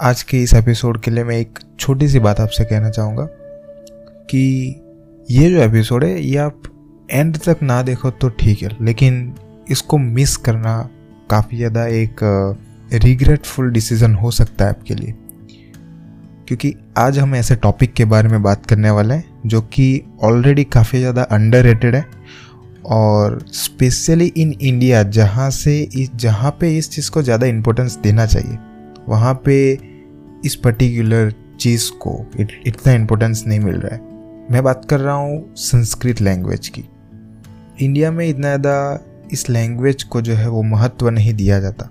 आज 0.00 0.22
के 0.22 0.42
इस 0.42 0.52
एपिसोड 0.54 1.00
के 1.02 1.10
लिए 1.10 1.22
मैं 1.24 1.36
एक 1.36 1.58
छोटी 1.80 2.08
सी 2.08 2.18
बात 2.18 2.40
आपसे 2.40 2.64
कहना 2.64 2.90
चाहूँगा 2.90 3.24
कि 4.30 4.40
ये 5.28 5.48
जो 5.50 5.60
एपिसोड 5.60 6.04
है, 6.04 6.20
ये 6.20 6.36
आप 6.36 6.62
एंड 7.10 7.38
तक 7.38 7.62
ना 7.62 7.80
देखो 7.82 8.10
तो 8.10 8.28
ठीक 8.30 8.62
है, 8.62 8.68
लेकिन 8.80 9.34
इसको 9.70 9.98
मिस 9.98 10.36
करना 10.36 10.78
काफ़ी 11.30 11.56
ज़्यादा 11.56 11.86
एक 11.86 12.20
रिग्रेटफुल 12.94 13.70
डिसीज़न 13.70 14.14
हो 14.14 14.30
सकता 14.30 14.64
है 14.64 14.70
आपके 14.70 14.94
लिए। 14.94 15.14
क्योंकि 16.48 16.74
आज 16.98 17.18
हम 17.18 17.34
ऐसे 17.34 17.56
टॉपिक 17.56 17.94
के 17.94 18.04
बारे 18.04 18.28
में 18.28 18.42
बात 18.42 18.66
करने 18.66 18.90
वाले 18.90 19.14
हैं, 19.14 19.40
जो 19.46 19.60
कि 19.62 20.02
ऑलरेडी 20.24 20.64
काफ़ी 20.66 20.98
ज़्यादा 20.98 21.22
अंडर 21.22 21.66
है 21.86 22.04
और 22.86 23.38
स्पेशली 23.54 24.26
इन 24.26 24.52
इंडिया 24.52 25.02
जहाँ 25.02 25.50
से 25.50 25.78
इस, 25.82 26.14
जहाँ 26.14 26.56
पे 26.60 26.76
इस 26.78 26.90
चीज़ 26.90 27.10
को 27.10 27.22
ज़्यादा 27.22 27.46
इम्पोर्टेंस 27.46 27.98
देना 27.98 28.26
चाहिए, 28.26 28.58
वहाँ 29.08 29.34
पे 29.44 29.87
इस 30.44 30.54
पर्टिकुलर 30.54 31.32
चीज़ 31.60 31.90
को 31.92 32.18
इत, 32.40 32.48
इतना 32.66 32.92
इम्पोर्टेंस 32.92 33.44
नहीं 33.46 33.60
मिल 33.60 33.76
रहा 33.76 33.94
है। 33.94 34.00
मैं 34.50 34.62
बात 34.64 34.84
कर 34.84 35.00
रहा 35.00 35.14
हूँ 35.14 35.54
संस्कृत 35.56 36.20
लैंग्वेज 36.20 36.68
की। 36.68 36.84
इंडिया 37.80 38.10
में 38.10 38.26
इतना 38.28 38.42
ज़्यादा 38.42 39.04
इस 39.32 39.48
लैंग्वेज 39.50 40.02
को 40.02 40.20
जो 40.20 40.34
है 40.34 40.48
वो 40.48 40.62
महत्व 40.62 41.08
नहीं 41.08 41.34
दिया 41.34 41.60
जाता। 41.60 41.88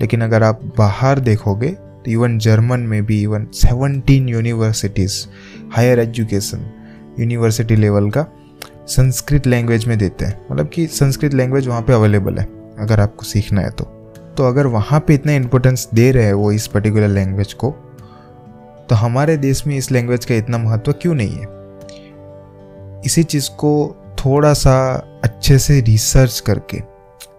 लेकिन 0.00 0.20
अगर 0.20 0.42
आप 0.42 0.60
बाहर 0.78 1.20
देखोगे 1.20 1.68
तो 1.68 2.10
इवन 2.10 2.38
जर्मन 2.38 2.80
में 2.80 3.04
भी 3.06 3.20
even 3.22 3.46
seventeen 3.54 4.28
universities 4.28 5.24
higher 5.72 6.00
education 6.00 6.66
university 7.20 7.76
level 7.76 8.10
का 8.10 8.26
संस्कृत 8.88 9.46
लैंग्वेज 9.46 9.86
में 9.86 9.96
देते 9.98 10.24
हैं। 10.24 10.40
मतलब 10.52 10.68
कि 10.68 10.86
संस्कृत 10.86 11.34
लैंग्वेज 11.34 11.68
वहाँ 11.68 11.82
पे 11.82 11.92
अवेलेबल 11.92 12.38
है 12.38 12.44
अगर 12.78 13.00
आपको 13.00 13.24
सीखना 13.24 13.60
है 13.60 13.70
तो। 13.70 13.84
तो 14.36 14.44
अगर 14.44 14.66
वहाँ 14.66 15.00
पे 15.00 15.14
इतना 15.14 15.32
इम्पोर्टेंस 15.32 15.88
दे 15.94 16.10
रहे 16.12 16.24
हैं 16.24 16.32
वो 16.32 16.52
इस 16.52 16.66
पर्टिकुलर 16.66 17.08
लैंग्वेज 17.08 17.52
को 17.52 17.74
तो 18.88 18.94
हमारे 18.94 19.36
देश 19.36 19.66
में 19.66 19.76
इस 19.76 19.92
लैंग्वेज 19.92 20.24
का 20.24 20.34
इतना 20.34 20.58
महत्व 20.58 20.92
क्यों 20.92 21.14
नहीं 21.14 21.32
है? 21.32 21.46
इसी 23.06 23.22
चीज़ 23.22 23.50
को 23.50 23.96
थोड़ा 24.18 24.52
सा 24.52 24.94
अच्छे 25.24 25.58
से 25.58 25.80
रिसर्च 25.80 26.40
करके 26.40 26.78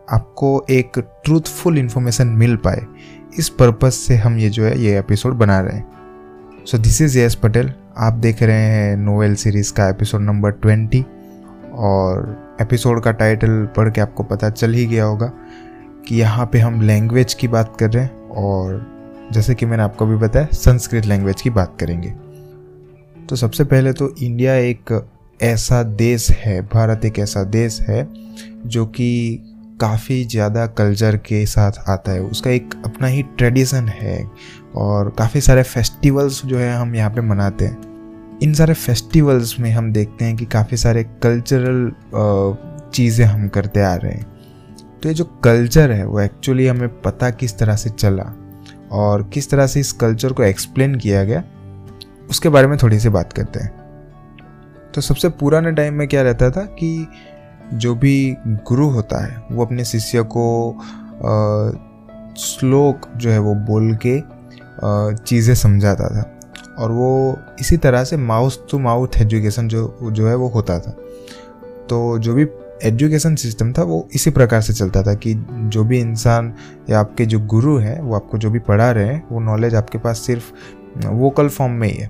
आपको 0.10 0.66
एक 0.70 0.92
ट्रूथफुल 0.98 1.78
इंफॉर्मेशन 1.78 2.28
मिल 2.28 2.56
पाए। 2.56 2.86
इस 3.40 3.50
पर्पज 3.50 3.92
से 3.92 4.16
हम 4.16 4.38
ये 4.38 4.50
जो 4.50 4.64
है, 4.64 4.80
ये 4.80 5.00
एपिसोड 5.00 5.34
बना 5.34 5.60
रहे 5.60 5.78
हैं। 5.78 5.92
So 6.66 6.78
this 6.78 7.02
is 7.02 7.20
Yash 7.20 7.36
Patel 7.36 7.74
आप 7.98 8.14
देख 8.14 8.44
रहे 8.44 8.62
हैं 8.62 8.98
नोवेल 8.98 9.36
सीरीज़ 9.36 9.74
का 9.74 9.90
एपिसोड 9.90 10.22
नंबर 10.22 10.52
ट्वेंटी 10.52 11.06
और 11.74 12.38
एपिसोड 12.62 13.04
का 13.04 13.12
टाइटल 13.12 13.66
पढ़ 13.66 13.90
के 13.90 14.02
आपको 14.02 14.24
पता 14.24 14.50
चल 14.50 14.74
ही 14.74 14.86
गया 14.86 15.04
होगा 15.04 15.32
कि 16.08 16.16
यहाँ 16.16 16.50
पे 16.52 16.59
हम 16.59 16.82
लैंग्वेज 16.82 17.34
की 17.34 17.48
बात 17.48 17.78
कर 17.80 17.92
रहे 17.92 18.04
हैं 18.04 18.30
और 18.30 18.95
जैसे 19.31 19.56
कि 19.56 19.66
मैंने 19.66 19.84
आपको 19.84 20.06
भी 20.06 20.16
बताया, 20.16 20.48
संस्कृत 20.54 21.06
लैंग्वेज 21.06 21.42
की 21.42 21.50
बात 21.50 21.78
करेंगे। 21.80 22.09
तो 23.26 23.36
सबसे 23.36 23.64
पहले 23.64 23.94
तो 23.94 24.14
इंडिया 24.16 24.56
एक 24.56 25.09
ऐसा 25.40 25.81
देश 25.84 26.30
है, 26.31 26.62
भारत 26.64 27.06
एक 27.06 27.20
ऐसा 27.20 27.44
देश 27.44 27.80
है, 27.81 28.08
जो 28.66 28.86
कि 28.86 29.42
काफ़ी 29.81 30.23
ज़्यादा 30.26 30.66
कल्चर 30.68 31.18
के 31.18 31.46
साथ 31.46 31.72
आता 31.90 32.12
है। 32.12 32.22
उसका 32.22 32.50
एक 32.50 32.73
अपना 32.86 33.08
ही 33.08 33.23
ट्रेडिशन 33.38 33.88
है 33.88 34.23
और 34.76 35.09
काफ़ी 35.18 35.42
सारे 35.42 35.64
फेस्टिवल्स 35.64 36.46
जो 36.46 36.58
है 36.58 36.72
हम 36.76 36.96
यहाँ 36.96 37.09
पे 37.09 37.22
मनाते 37.22 37.66
हैं। 37.66 38.40
इन 38.44 38.53
सारे 38.53 38.73
फेस्टिवल्स 38.73 39.59
में 39.59 39.70
हम 39.72 39.92
देखते 39.94 40.26
हैं 40.26 40.36
कि 40.36 40.46
काफ़ी 40.46 40.78
सारे 40.78 41.03
कल्चरल 41.23 41.92
चीज़ें 42.94 43.26
हम 43.26 43.48
करते 43.48 43.81
आ 43.81 43.94
रहे 43.96 44.12
हैं। 44.12 44.26
तो 45.03 45.09
ये 45.09 45.16
जो 45.16 45.26
कल्चर 45.44 45.92
है, 45.92 46.06
वो 46.06 46.20
एक्चुअली 46.20 46.68
हमें 46.68 47.02
पता 47.02 47.30
किस 47.31 47.58
तरह 47.59 47.76
से 47.76 47.90
चला। 47.90 48.23
और 48.96 49.24
किस 49.34 49.50
तरह 49.50 49.68
से 49.68 49.80
इस 49.80 49.92
कल्चर 49.94 50.34
को 50.34 50.44
एक्सप्लेन 50.44 50.96
किया 50.96 51.24
गया, 51.24 51.44
उसके 52.30 52.50
बारे 52.50 52.68
में 52.68 52.78
थोड़ी 52.78 53.00
सी 53.00 53.10
बात 53.10 53.34
करते 53.34 53.60
हैं। 53.60 53.72
तो 54.94 55.02
सबसे 55.02 55.30
पुराने 55.32 55.72
टाइम 55.72 55.94
में 55.94 56.08
क्या 56.08 56.22
रहता 56.22 56.50
था 56.52 56.62
कि 56.80 57.08
जो 57.74 57.94
भी 57.96 58.36
गुरु 58.68 58.88
होता 58.90 59.25
है, 59.25 59.42
वो 59.52 59.66
अपने 59.66 59.86
शिष्य 59.86 60.24
को 60.28 60.46
श्लोक 62.38 63.08
जो 63.18 63.30
है 63.30 63.40
वो 63.40 63.53
बोल 63.66 63.96
के 64.06 64.19
चीज़ें 65.18 65.53
समझाता 65.56 66.08
था। 66.09 66.31
और 66.78 66.92
वो 66.92 67.38
इसी 67.59 67.78
तरह 67.78 68.03
से 68.03 68.18
माउथ 68.18 68.69
टू 68.72 68.80
माउथ 68.80 69.18
एजुकेशन 69.18 69.68
जो 69.68 69.98
जो 70.03 70.28
है 70.28 70.36
वो 70.36 70.48
होता 70.48 70.80
था। 70.80 70.92
तो 71.90 72.18
जो 72.19 72.34
भी 72.34 72.46
एजुकेशन 72.84 73.36
सिस्टम 73.36 73.72
था, 73.74 73.84
वो 73.84 74.08
इसी 74.13 74.31
प्रकार 74.31 74.62
से 74.62 74.74
चलता 74.74 75.02
था 75.03 75.13
कि 75.13 75.34
जो 75.50 75.84
भी 75.84 76.00
इंसान 76.00 76.53
या 76.90 77.00
आपके 77.00 77.25
जो 77.25 77.40
गुरु 77.40 77.78
हैं, 77.78 78.00
वो 78.02 78.16
आपको 78.16 78.38
जो 78.38 78.50
भी 78.50 78.59
पढ़ा 78.59 78.91
रहे 78.91 79.06
हैं, 79.06 79.24
वो 79.31 79.40
नॉलेज 79.40 79.75
आपके 79.75 79.97
पास 79.97 80.19
सिर्फ़ 80.19 80.52
वोकल 81.08 81.50
फॉर्म 81.50 81.74
में 81.74 81.88
ही 81.88 81.94
है। 81.94 82.08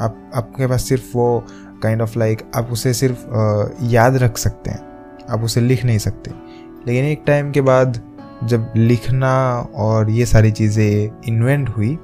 आप, 0.00 0.30
आपके 0.34 0.66
पास 0.66 0.88
सिर्फ़ 0.88 1.16
वो 1.16 1.44
काइंड 1.82 2.02
ऑफ़ 2.02 2.18
लाइक 2.18 2.42
आप 2.56 2.68
उसे 2.72 2.94
सिर्फ़ 2.94 3.24
याद 3.84 4.16
रख 4.16 4.38
सकते 4.38 4.70
हैं। 4.70 4.80
आप 5.30 5.42
उसे 5.42 5.60
लिख 5.60 5.84
नहीं 5.84 5.98
सकते। 5.98 6.30
लेकिन 6.86 7.04
एक 7.04 7.22
टाइम 7.26 7.50
के 7.52 7.60
बाद 7.60 8.00
जब 8.44 8.72
लिखना 8.76 9.34
और 9.74 10.10
ये 10.10 10.26
सारी 10.26 10.50
चीज़ें 10.50 11.10
इन्वेंट 11.28 11.68
हुई 11.68 11.94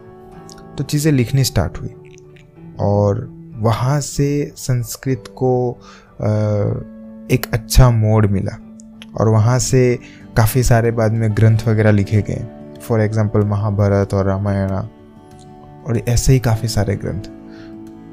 तो 0.79 0.85
चीज़ें 0.85 1.13
लिखनी 1.13 1.45
स्टार्ट 1.45 1.79
हुई। 1.81 1.95
और 2.81 3.29
वहाँ 3.57 4.01
से 4.01 4.53
संस्कृत 4.57 5.25
को 5.29 5.79
एक 7.31 7.47
अच्छा 7.53 7.91
मोड 7.91 8.27
मिला। 8.27 8.59
और 9.15 9.29
वहाँ 9.29 9.59
से 9.59 9.99
काफ़ी 10.37 10.63
सारे 10.63 10.91
बाद 10.91 11.13
में 11.13 11.31
ग्रंथ 11.37 11.67
वगैरह 11.69 11.91
लिखे 11.91 12.23
गए। 12.23 12.47
फॉर 12.83 13.01
एग्ज़ाम्पल 13.01 13.41
महाभारत 13.47 14.15
और 14.15 14.27
रामायण 14.27 14.71
और 14.71 15.99
ऐसे 15.99 16.33
ही 16.33 16.39
काफ़ी 16.41 16.69
सारे 16.69 16.97
ग्रंथ। 16.97 17.31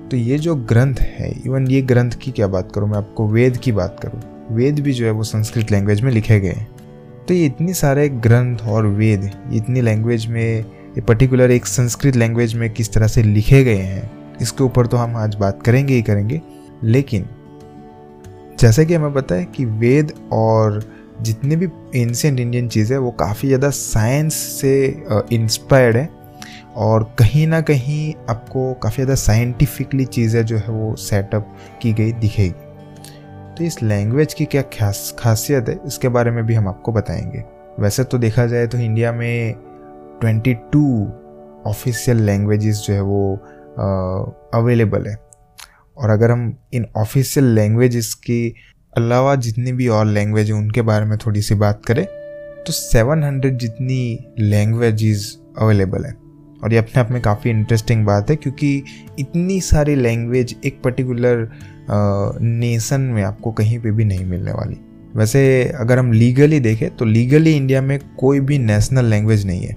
तो 0.10 0.18
ये 0.18 0.38
जो 0.38 0.56
ग्रंथ 0.56 1.00
है 1.00 1.30
इवन 1.36 1.68
ये 1.68 1.82
ग्रंथ 1.84 2.12
की 2.22 2.32
क्या 2.32 2.48
बात 2.48 2.72
करूँ, 2.72 2.90
मैं 2.90 2.98
आपको 2.98 3.28
वेद 3.28 3.58
की 3.58 3.72
बात 3.72 4.00
करूँ, 4.04 4.22
वेद 4.52 4.80
भी 4.80 4.94
जो 4.94 5.06
है 5.06 5.12
वो 5.12 5.24
संस्कृत 5.24 5.72
लैंग्वेज 5.72 6.02
में 6.02 6.12
लिखे 6.12 6.40
गए। 6.40 6.66
तो 7.28 7.34
ये 7.34 7.46
इतनी 7.46 7.74
सारे 7.74 8.08
ग्रंथ 8.10 8.68
और 8.68 8.86
वेद, 8.88 9.30
इतनी 9.54 9.82
लैंग्वेज 9.82 10.26
में, 10.28 10.60
ये 10.90 11.02
पर्टिकुलर 11.02 11.52
एक 11.52 11.66
संस्कृत 11.66 12.16
लैंग्वेज 12.16 12.56
में 12.56 12.70
किस 12.70 12.94
तरह 12.94 13.08
से 13.08 13.24
लिखे 13.24 13.64
गए 13.64 13.76
हैं, 13.76 14.38
इसके 14.42 14.64
ऊपर 14.64 14.88
तो 14.88 14.98
हम 14.98 15.16
आज 15.16 15.36
बात 15.36 15.62
करेंगे 15.64 15.94
ही 15.94 16.02
करेंगे। 16.02 16.42
लेकिन 16.84 17.26
जैसे 18.60 18.86
कि 18.86 18.94
हमें 18.94 19.14
पता 19.14 19.36
है 19.36 19.46
कि 19.46 19.66
वेद 19.66 20.14
और 20.34 20.82
जितने 21.22 21.56
भी 21.56 21.66
एंशियंट 21.96 22.40
इंडियन 22.40 22.68
चीज़ें 22.70 22.98
वो 22.98 23.12
काफ़ी 23.20 23.48
ज़्यादा 23.48 23.70
साइंस 23.70 24.34
से 24.34 25.04
इंस्पायर्ड 25.34 25.98
है। 25.98 26.08
और 26.78 27.04
कहीं 27.20 27.46
ना 27.48 27.60
कहीं 27.62 28.14
आपको 28.30 28.74
काफ़ी 28.74 28.96
ज़्यादा 28.96 29.16
साइंटिफिकली 29.16 30.06
चीज़ें 30.08 30.44
जो 30.46 30.58
है 30.58 30.70
वो 30.70 30.96
सेटअप 30.96 31.56
की 31.82 31.94
गई, 31.94 32.12
दिखेगी। 32.12 32.50
तो 33.58 33.64
इस 33.64 33.82
लैंग्वेज 33.84 34.34
की 34.34 34.46
क्या 34.46 34.62
खास, 34.74 35.16
खासियत 35.20 35.70
है, 35.70 35.80
इसके 35.88 36.10
बारे 36.10 36.32
में 36.32 36.46
भी 36.46 36.54
हम 36.54 36.68
आपको 36.68 36.92
बताएँगे। 36.92 37.44
वैसे 37.80 38.04
तो 38.04 38.18
देखा 38.18 38.46
जाए 38.46 38.68
तो 38.68 38.78
इंडिया 38.78 39.12
में 39.12 39.56
22 40.22 41.08
ऑफिशियल 41.68 42.22
लैंग्वेजेस 42.22 42.84
जो 42.88 42.94
है 42.94 43.02
वो 43.02 43.34
अवेलेबल 44.54 45.08
है। 45.08 45.18
और 46.00 46.10
अगर 46.10 46.32
हम 46.32 46.54
इन 46.74 46.86
ऑफिशियल 46.98 47.46
लैंग्वेजेस 47.56 48.14
के 48.26 48.48
अलावा 48.94 49.36
जितनी 49.38 49.72
भी 49.72 49.88
और 49.88 50.06
लैंग्वेज 50.06 50.50
है, 50.50 50.54
उनके 50.54 50.82
बारे 50.82 51.06
में 51.06 51.18
थोड़ी 51.18 51.42
सी 51.42 51.56
बात 51.56 51.82
करें 51.86 52.06
तो 52.60 52.74
700 52.74 53.50
जितनी 53.52 54.20
लैंग्वेजेस 54.40 55.38
अवेलेबल 55.58 56.06
है। 56.06 56.14
और 56.64 56.74
ये 56.74 56.80
अपने 56.80 57.00
आप 57.02 57.12
में 57.12 57.22
काफ़ी 57.22 57.50
इंटरेस्टिंग 57.50 58.06
बात 58.06 58.30
है, 58.30 58.36
क्योंकि 58.36 58.84
इतनी 59.20 59.60
सारी 59.62 59.96
लैंग्वेज 59.96 60.56
एक 60.66 60.82
पर्टिकुलर 60.84 61.50
नेशन 62.42 63.02
में 63.04 63.22
आपको 63.24 63.52
कहीं 63.52 63.80
पे 63.80 63.92
भी 63.92 64.06
नहीं 64.06 64.26
मिलने 64.26 64.52
वाली। 64.52 64.78
वैसे 65.16 65.42
अगर 65.80 66.00
हम 66.00 66.12
लीगली 66.14 66.60
देखें 66.60 66.90
तो 66.96 67.06
लीगली 67.06 67.56
इंडिया 67.58 67.82
में 67.82 68.00
कोई 68.20 68.40
भी 68.40 68.58
नेशनल 68.60 69.06
लैंग्वेज 69.06 69.46
नहीं 69.46 69.62
है। 69.62 69.76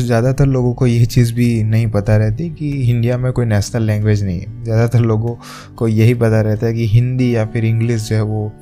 तो 0.00 0.06
ज़्यादातर 0.06 0.46
लोगों 0.46 0.72
को 0.74 0.86
ये 0.86 1.06
चीज़ 1.06 1.32
भी 1.34 1.62
नहीं 1.62 1.86
पता 1.90 2.16
रहती 2.16 2.48
कि 2.50 2.70
इंडिया 2.90 3.18
में 3.18 3.32
कोई 3.32 3.46
नेशनल 3.46 3.82
लैंग्वेज 3.82 4.22
नहीं 4.24 4.40
है। 4.40 4.62
ज़्यादातर 4.64 5.00
लोगों 5.00 5.34
को 5.76 5.88
यही 5.88 6.14
पता 6.14 6.40
रहता 6.40 6.66
है 6.66 6.72
कि 6.74 6.86
हिंदी 6.86 7.34
या 7.36 7.44
फिर 7.46 7.64
इंग्लिश 7.64 8.08
जो 8.08 8.16
है 8.16 8.22
वो 8.22 8.52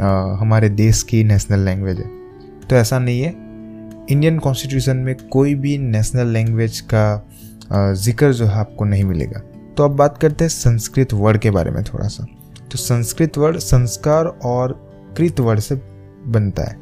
आ, 0.00 0.08
हमारे 0.40 0.68
देश 0.68 1.02
की 1.02 1.22
नेशनल 1.24 1.60
लैंग्वेज 1.60 1.98
है। 1.98 2.06
तो 2.68 2.76
ऐसा 2.76 2.98
नहीं 2.98 3.20
है। 3.20 3.30
इंडियन 4.10 4.38
कॉन्स्टिट्यूशन 4.38 4.96
में 4.96 5.14
कोई 5.30 5.54
भी 5.54 5.76
नेशनल 5.78 6.26
लैंग्वेज 6.26 6.80
का 6.94 7.92
ज़िक्र 7.94 8.32
जो 8.32 8.46
है 8.46 8.58
आपको 8.58 8.84
नहीं 8.84 9.04
मिलेगा। 9.04 9.40
तो 9.76 9.84
अब 9.84 9.96
बात 9.96 10.18
करते 10.18 10.44
हैं 10.44 10.48
संस्कृत 10.48 11.14
वर्ड 11.14 11.38
के 11.38 11.50
बारे 11.50 11.70
में 11.70 11.82
थोड़ा 11.84 12.06
सा। 12.08 12.26
तो 12.72 12.78
संस्कृत 12.78 13.38
वर्ड 13.38 13.58
संस्कार 13.58 14.26
और 14.44 14.72
कृत 15.18 15.40
वर्ड 15.40 15.60
से 15.60 15.74
बनता 16.26 16.62
है। 16.62 16.76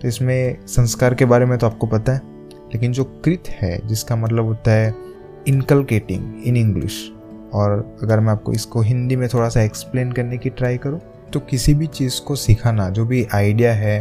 तो 0.00 0.08
इसमें 0.08 0.66
संस्कार 0.66 1.14
के 1.14 1.24
बारे 1.24 1.46
में 1.46 1.58
तो 1.58 1.66
आपको 1.66 1.86
पता 1.86 2.12
है। 2.12 2.34
लेकिन 2.72 2.92
जो 2.92 3.04
कृत 3.24 3.48
है, 3.50 3.78
जिसका 3.86 4.16
मतलब 4.16 4.44
होता 4.44 4.70
है 4.70 4.94
इनकलकेटिंग 5.48 6.42
इन 6.44 6.56
इंग्लिश 6.56 7.00
और 7.54 7.72
अगर 8.02 8.20
मैं 8.20 8.32
आपको 8.32 8.52
इसको 8.52 8.80
हिंदी 8.82 9.16
में 9.16 9.28
थोड़ा 9.28 9.48
सा 9.48 9.62
एक्सप्लेन 9.62 10.12
करने 10.12 10.38
की 10.38 10.50
ट्राई 10.50 10.76
करूँ 10.78 11.00
तो 11.32 11.40
किसी 11.40 11.74
भी 11.74 11.86
चीज़ 11.88 12.20
को 12.22 12.36
सिखाना, 12.36 12.88
जो 12.90 13.04
भी 13.06 13.26
आइडिया 13.34 13.72
है 13.74 13.98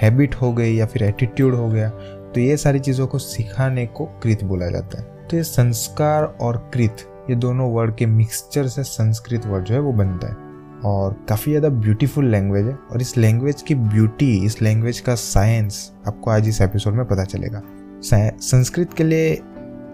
हैबिट 0.00 0.34
हो 0.34 0.52
गई 0.52 0.74
या 0.74 0.86
फिर 0.86 1.02
एटीट्यूड 1.04 1.54
हो 1.54 1.68
गया 1.68 1.88
तो 1.88 2.40
ये 2.40 2.56
सारी 2.56 2.78
चीज़ों 2.80 3.06
को 3.06 3.18
सिखाने 3.18 3.86
को 3.88 4.04
कृत 4.22 4.44
बोला 4.44 4.68
जाता 4.68 4.98
है। 4.98 5.26
तो 5.28 5.36
ये 5.36 5.42
संस्कार 5.42 6.24
और 6.40 6.56
कृत, 6.74 7.04
ये 7.30 7.36
दोनों 7.36 7.70
वर्ड 7.72 7.94
के 7.96 8.06
मिक्सचर 8.06 8.68
से 8.68 8.82
संस्कृत 8.84 9.46
वर्ड 9.46 9.64
जो 9.64 9.74
है, 9.74 9.80
वो 9.80 9.92
बनता 9.92 10.28
है। 10.28 10.46
और 10.84 11.16
काफ़ी 11.28 11.52
ज़्यादा 11.52 11.68
ब्यूटीफुल 11.70 12.30
लैंग्वेज 12.30 12.66
है, 12.66 12.74
और 12.74 13.00
इस 13.00 13.16
लैंग्वेज 13.16 13.62
की 13.62 13.74
ब्यूटी 13.74 14.32
इस 14.46 14.60
लैंग्वेज 14.62 15.00
का 15.00 15.14
साइंस 15.14 15.90
आपको 16.06 16.30
आज 16.30 16.48
इस 16.48 16.60
एपिसोड 16.60 16.94
में 16.94 17.04
पता 17.06 17.24
चलेगा। 17.24 17.62
संस्कृत 18.02 18.92
के 18.92 19.04
लिए 19.04 19.42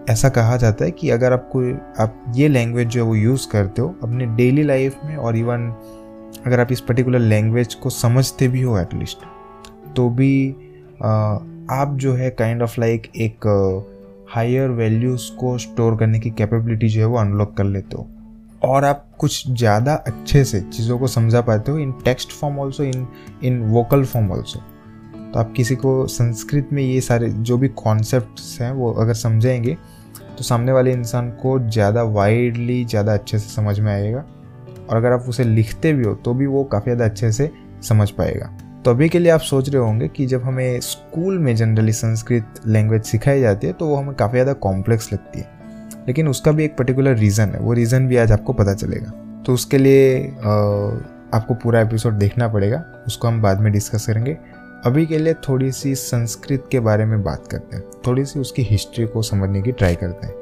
ऐसा 0.09 0.29
कहा 0.29 0.57
जाता 0.57 0.85
है 0.85 0.91
कि 0.91 1.09
अगर 1.09 1.33
आपको 1.33 1.73
आप 2.03 2.33
ये 2.35 2.47
लैंग्वेज 2.47 2.87
जो 2.87 3.03
है 3.03 3.09
वो 3.09 3.15
यूज़ 3.15 3.49
करते 3.49 3.81
हो 3.81 3.95
अपने 4.03 4.25
डेली 4.25 4.63
लाइफ 4.63 4.95
में 5.05 5.15
और 5.15 5.37
इवन 5.37 5.75
अगर 6.45 6.59
आप 6.59 6.71
इस 6.71 6.81
पर्टिकुलर 6.81 7.19
लैंग्वेज 7.19 7.73
को 7.73 7.89
समझते 7.89 8.47
भी 8.47 8.61
हो 8.61 8.79
एटलीस्ट 8.79 9.17
तो 9.95 10.09
भी 10.09 10.55
आ, 11.03 11.11
आप 11.69 11.91
जो 11.95 12.13
है 12.13 12.29
काइंड 12.29 12.61
ऑफ़ 12.61 12.79
लाइक 12.79 13.11
एक 13.15 13.37
हायर 14.29 14.69
वैल्यूज़ 14.69 15.35
को 15.35 15.57
स्टोर 15.57 15.97
करने 15.97 16.19
की 16.19 16.29
कैपेबिलिटी 16.29 16.87
जो 16.87 17.01
है 17.01 17.07
वो 17.07 17.17
अनलॉक 17.17 17.57
कर 17.57 17.63
लेते 17.63 17.95
हो। 17.95 18.07
और 18.63 18.85
आप 18.85 19.05
कुछ 19.17 19.51
ज़्यादा 19.51 19.93
अच्छे 19.93 20.43
से 20.43 20.61
चीज़ों 20.61 20.99
को 20.99 21.07
समझा 21.07 21.41
पाते 21.41 21.71
हो 21.71 21.77
in 21.77 21.91
text 21.91 22.29
form 22.29 22.59
also 22.59 22.83
in 22.83 23.07
in 23.43 23.61
vocal 23.61 24.05
form 24.05 24.31
also 24.31 24.59
तो 25.35 25.39
आप 25.39 25.51
किसी 25.55 25.75
को 25.75 26.05
संस्कृत 26.07 26.69
में 26.73 26.81
ये 26.83 26.99
सारे 27.01 27.29
जो 27.29 27.57
भी 27.57 27.67
कॉन्सेप्ट 27.69 28.41
हैं, 28.59 28.71
वो 28.71 28.91
अगर 28.93 29.13
समझेंगे 29.13 29.73
तो 30.37 30.43
सामने 30.43 30.71
वाले 30.71 30.91
इंसान 30.93 31.29
को 31.31 31.57
ज़्यादा 31.61 32.03
वाइडली 32.03 32.83
ज़्यादा 32.85 33.13
अच्छे 33.13 33.39
से 33.39 33.49
समझ 33.51 33.79
में 33.79 33.91
आएगा। 33.93 34.23
और 34.89 34.97
अगर 34.97 35.11
आप 35.11 35.25
उसे 35.29 35.43
लिखते 35.43 35.93
भी 35.93 36.05
हो 36.05 36.13
तो 36.15 36.33
भी 36.33 36.45
वो 36.45 36.63
काफ़ी 36.65 36.85
ज़्यादा 36.85 37.05
अच्छे 37.05 37.31
से 37.31 37.49
समझ 37.83 38.09
पाएगा। 38.11 38.47
तो 38.85 38.91
अभी 38.91 39.09
के 39.09 39.19
लिए 39.19 39.31
आप 39.31 39.39
सोच 39.41 39.69
रहे 39.69 39.81
होंगे 39.81 40.07
कि 40.07 40.25
जब 40.25 40.43
हमें 40.43 40.79
स्कूल 40.81 41.39
में 41.39 41.55
जनरली 41.55 41.93
संस्कृत 41.93 42.61
लैंग्वेज 42.67 43.03
सिखाई 43.03 43.41
जाती 43.41 43.67
है 43.67 43.73
तो 43.73 43.87
वो 43.87 43.95
हमें 43.95 44.15
काफ़ी 44.15 44.33
ज़्यादा 44.33 44.53
कॉम्प्लेक्स 44.61 45.13
लगती 45.13 45.39
है। 45.39 45.53
लेकिन 46.07 46.27
उसका 46.27 46.51
भी 46.51 46.65
एक 46.65 46.77
पर्टिकुलर 46.77 47.17
रीज़न 47.17 47.49
है, 47.49 47.59
वो 47.59 47.73
रीज़न 47.73 48.07
भी 48.07 48.17
आज 48.17 48.31
आपको 48.31 48.53
पता 48.53 48.73
चलेगा। 48.75 49.11
तो 49.45 49.53
उसके 49.53 49.77
लिए 49.77 50.19
आपको 51.29 51.53
पूरा 51.53 51.81
एपिसोड 51.81 52.13
देखना 52.15 52.47
पड़ेगा, 52.47 52.83
उसको 53.07 53.27
हम 53.27 53.41
बाद 53.41 53.61
में 53.61 53.71
डिस्कस 53.73 54.05
करेंगे। 54.07 54.37
अभी 54.85 55.05
के 55.05 55.17
लिए 55.17 55.33
थोड़ी 55.33 55.71
सी 55.71 55.95
संस्कृत 55.95 56.67
के 56.71 56.79
बारे 56.79 57.05
में 57.05 57.23
बात 57.23 57.47
करते 57.47 57.75
हैं। 57.75 57.83
थोड़ी 58.07 58.25
सी 58.25 58.39
उसकी 58.39 58.61
हिस्ट्री 58.61 59.05
को 59.05 59.21
समझने 59.21 59.61
की 59.61 59.71
ट्राई 59.71 59.95
करते 59.95 60.27
हैं। 60.27 60.35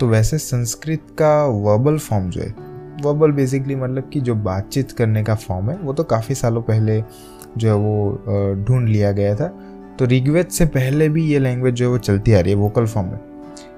तो 0.00 0.06
वैसे 0.08 0.38
संस्कृत 0.38 1.02
का 1.18 1.44
वर्बल 1.44 1.98
फॉर्म 1.98 2.30
जो 2.30 2.40
है 2.40 2.48
वर्बल 3.04 3.32
बेसिकली 3.32 3.76
मतलब 3.76 4.10
कि 4.12 4.20
जो 4.20 4.34
बातचीत 4.34 4.92
करने 4.92 5.22
का 5.22 5.34
फॉर्म 5.34 5.70
है, 5.70 5.76
वो 5.76 5.92
तो 5.92 6.04
काफ़ी 6.04 6.34
सालों 6.34 6.62
पहले 6.62 7.02
जो 7.58 7.68
है 7.68 7.74
वो 7.74 8.64
ढूंढ 8.68 8.88
लिया 8.88 9.12
गया 9.12 9.36
था। 9.36 9.48
तो 9.98 10.04
ऋग्वेद 10.04 10.46
से 10.46 10.66
पहले 10.66 11.08
भी 11.08 11.24
ये 11.24 11.38
लैंग्वेज 11.38 11.74
जो 11.74 11.84
है 11.84 11.90
वो 11.90 11.98
चलती 11.98 12.32
आ 12.32 12.40
रही 12.40 12.52
है 12.52 12.58
वोकल 12.58 12.86
फॉर्म 12.86 13.08
में। 13.08 13.18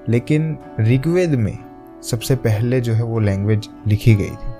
लेकिन 0.09 0.57
ऋग्वेद 0.81 1.29
में 1.29 1.57
सबसे 2.03 2.35
पहले 2.35 2.81
जो 2.81 2.93
है 2.93 3.03
वो 3.03 3.19
लैंग्वेज 3.19 3.69
लिखी 3.87 4.15
गई 4.15 4.29
थी। 4.29 4.53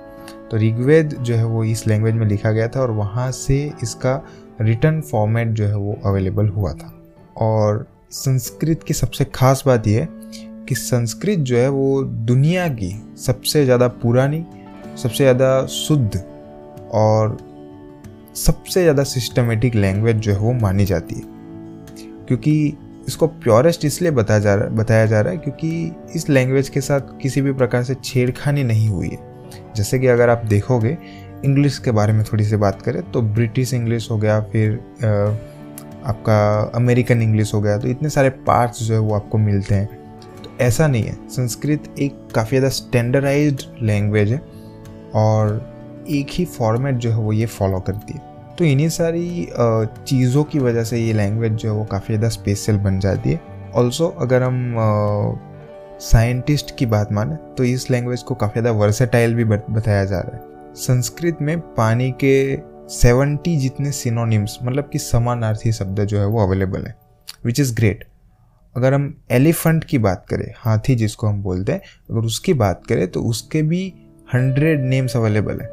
तो 0.50 0.56
ऋग्वेद 0.56 1.16
जो 1.20 1.34
है 1.34 1.44
वो 1.44 1.64
इस 1.64 1.86
लैंग्वेज 1.86 2.14
में 2.14 2.26
लिखा 2.26 2.52
गया 2.52 2.68
था 2.68 2.80
और 2.80 2.90
वहाँ 2.90 3.30
से 3.30 3.72
इसका 3.82 4.22
रिटर्न 4.60 5.00
फॉर्मेट 5.00 5.48
जो 5.48 5.66
है 5.66 5.76
वो 5.76 5.98
अवेलेबल 6.06 6.48
हुआ 6.48 6.72
था। 6.72 6.92
और 7.36 7.86
संस्कृत 8.12 8.82
की 8.82 8.94
सबसे 8.94 9.24
खास 9.24 9.62
बात 9.66 9.86
यह 9.86 10.08
कि 10.68 10.74
संस्कृत 10.74 11.38
जो 11.38 11.56
है 11.56 11.68
वो 11.68 12.02
दुनिया 12.02 12.66
की 12.70 12.90
सबसे 13.18 13.64
ज़्यादा 13.64 13.88
पुरानी, 13.88 14.44
सबसे 14.96 15.24
ज़्यादा 15.24 15.66
शुद्ध 15.66 16.24
और 16.92 17.36
सबसे 18.36 18.82
ज़्यादा 18.82 19.02
सिस्टमेटिक 19.04 19.74
लैंग्वेज 19.74 20.16
जो 20.16 20.32
है 20.32 20.38
वो 20.38 20.52
मानी 20.52 20.84
जाती 20.84 21.14
है। 21.14 21.22
क्योंकि 22.26 22.76
इसको 23.08 23.26
प्योरेस्ट 23.26 23.84
इसलिए 23.84 24.10
बताया 24.10 24.40
जा 24.40 24.54
रहा, 24.54 24.68
बताया 24.68 25.06
जा 25.06 25.20
रहा 25.20 25.32
है 25.32 25.38
क्योंकि 25.38 25.92
इस 26.16 26.28
लैंग्वेज 26.30 26.68
के 26.68 26.80
साथ 26.80 27.00
किसी 27.22 27.42
भी 27.42 27.52
प्रकार 27.52 27.82
से 27.84 27.94
छेड़खानी 27.94 28.64
नहीं 28.64 28.88
हुई 28.88 29.08
है। 29.08 29.18
जैसे 29.76 29.98
कि 29.98 30.06
अगर 30.06 30.30
आप 30.30 30.44
देखोगे 30.46 30.96
इंग्लिश 31.44 31.78
के 31.78 31.90
बारे 31.90 32.12
में 32.12 32.24
थोड़ी 32.24 32.44
सी 32.44 32.56
बात 32.56 32.82
करें 32.82 33.00
तो 33.12 33.22
ब्रिटिश 33.22 33.72
इंग्लिश 33.74 34.10
हो 34.10 34.18
गया, 34.18 34.40
फिर 34.42 34.72
आपका 36.04 36.60
अमेरिकन 36.76 37.22
इंग्लिश 37.22 37.52
हो 37.54 37.60
गया 37.60 37.78
तो 37.78 37.88
इतने 37.88 38.10
सारे 38.10 38.30
पार्ट्स 38.46 38.82
जो 38.82 38.94
है 38.94 39.00
वो 39.00 39.14
आपको 39.14 39.38
मिलते 39.38 39.74
हैं। 39.74 39.86
तो 40.36 40.50
ऐसा 40.60 40.86
नहीं 40.86 41.02
है, 41.02 41.14
संस्कृत 41.28 41.94
एक 41.98 42.16
काफ़ी 42.34 42.48
ज़्यादा 42.50 42.68
स्टैंडर्डाइज्ड 42.74 43.62
लैंग्वेज 43.82 44.32
है 44.32 44.42
और 45.16 46.06
एक 46.10 46.26
ही 46.30 46.44
फॉर्मेट 46.46 46.96
जो 46.96 47.10
है 47.10 47.16
वो 47.16 47.32
ये 47.32 47.46
फॉलो 47.48 47.80
करती 47.80 48.12
है। 48.12 48.26
तो 48.56 48.64
इन्हीं 48.64 48.88
सारी 48.90 49.48
चीज़ों 49.52 50.44
की 50.44 50.58
वजह 50.58 50.84
से 50.84 50.98
ये 50.98 51.12
लैंग्वेज 51.12 51.52
जो 51.52 51.68
है 51.68 51.74
वो 51.76 51.84
काफ़ी 51.86 52.06
ज़्यादा 52.06 52.28
स्पेशल 52.30 52.76
बन 52.78 52.98
जाती 53.00 53.30
है। 53.30 53.40
ऑल्सो 53.74 54.08
अगर 54.20 54.42
हम 54.42 54.74
साइंटिस्ट 56.02 56.76
की 56.78 56.86
बात 56.86 57.12
माने 57.12 57.36
तो 57.54 57.64
इस 57.64 57.90
लैंग्वेज 57.90 58.22
को 58.22 58.34
काफ़ी 58.36 58.60
ज़्यादा 58.60 58.78
वर्सेटाइल 58.78 59.34
भी 59.34 59.44
बताया 59.44 60.04
जा 60.04 60.20
रहा 60.20 60.36
है। 60.36 60.56
संस्कृत 60.76 61.38
में 61.42 61.58
पानी 61.74 62.10
के 62.24 62.56
सेवेंटी 62.90 63.56
जितने 63.56 63.92
सिनोनिम्स 63.92 64.58
मतलब 64.62 64.88
कि 64.92 64.98
समानार्थी 64.98 65.72
शब्द 65.72 66.00
जो 66.02 66.18
है 66.18 66.26
वो 66.26 66.42
अवेलेबल 66.42 66.86
है 66.86 66.94
विच 67.46 67.60
इज़ 67.60 67.74
ग्रेट 67.74 68.04
अगर 68.76 68.94
हम 68.94 69.14
एलिफेंट 69.30 69.84
की 69.84 69.98
बात 69.98 70.24
करें, 70.30 70.52
हाथी 70.56 70.94
जिसको 70.94 71.26
हम 71.26 71.42
बोलते 71.42 71.72
हैं, 71.72 71.80
अगर 72.10 72.20
उसकी 72.20 72.54
बात 72.54 72.82
करें 72.88 73.06
तो 73.10 73.22
उसके 73.22 73.62
भी 73.62 73.82
हंड्रेड 74.34 74.84
नेम्स 74.84 75.16
अवेलेबल 75.16 75.60
है। 75.60 75.68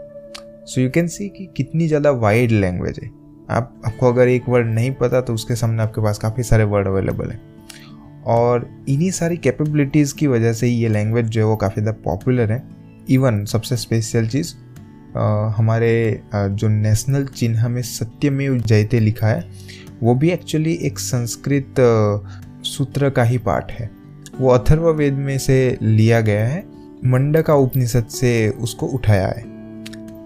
सो 0.66 0.82
यू 0.82 0.90
कैन 0.90 1.08
सी 1.08 1.28
कि 1.30 1.46
कितनी 1.58 1.88
ज़्यादा 1.88 2.12
वाइड 2.12 2.52
लैंग्वेज 2.52 3.00
है। 3.04 3.10
आप, 3.50 3.82
आपको 3.86 4.12
अगर 4.12 4.28
एक 4.28 4.50
वर्ड 4.50 4.68
नहीं 4.68 4.92
पता 4.94 5.22
तो 5.22 5.34
उसके 5.34 5.56
सामने 5.56 5.84
आपके 5.84 6.02
पास 6.02 6.18
काफ़ी 6.18 6.44
सारे 6.44 6.64
वर्ड 6.66 6.88
अवेलेबल 6.88 7.32
हैं। 7.32 8.24
और 8.28 8.70
इन्हीं 8.90 9.12
सारी 9.12 9.38
कैपेबिलिटीज़ 9.38 10.16
की 10.16 10.28
वजह 10.28 10.54
से 10.54 10.68
ये 10.68 10.90
लैंग्वेज 10.90 11.26
जो 11.26 11.42
है 11.42 11.48
वो 11.48 11.56
काफ़ी 11.56 11.82
ज़्यादा 11.82 12.02
पॉपुलर 12.04 12.52
है। 12.52 12.64
इवन 13.10 13.44
सबसे 13.46 13.78
स्पेशल 13.78 14.28
चीज़ 14.28 14.54
हमारे 15.58 16.22
जो 16.36 16.68
नेशनल 16.68 17.26
चिन्ह 17.26 17.68
में 17.68 17.82
सत्यमेव 17.82 18.58
जयते 18.58 19.00
लिखा 19.00 19.28
है, 19.28 19.44
वो 20.04 20.16
भी 20.16 20.30
एक्चुअली 20.30 20.74
एक 20.82 21.00
संस्कृत 21.00 21.76
सूत्र 22.66 23.10
का 23.10 23.24
ही 23.24 23.38
पाठ 23.38 23.72
है। 23.72 23.90
वो 24.40 24.50
अथर्ववेद 24.50 25.14
में 25.14 25.38
से 25.38 25.78
लिया 25.82 26.22
गया 26.22 26.48
है, 26.48 26.64
मंडका 27.06 27.54
उपनिषद 27.56 28.06
से 28.06 28.50
उसको 28.50 28.86
उठाया 28.86 29.28
है। 29.28 29.44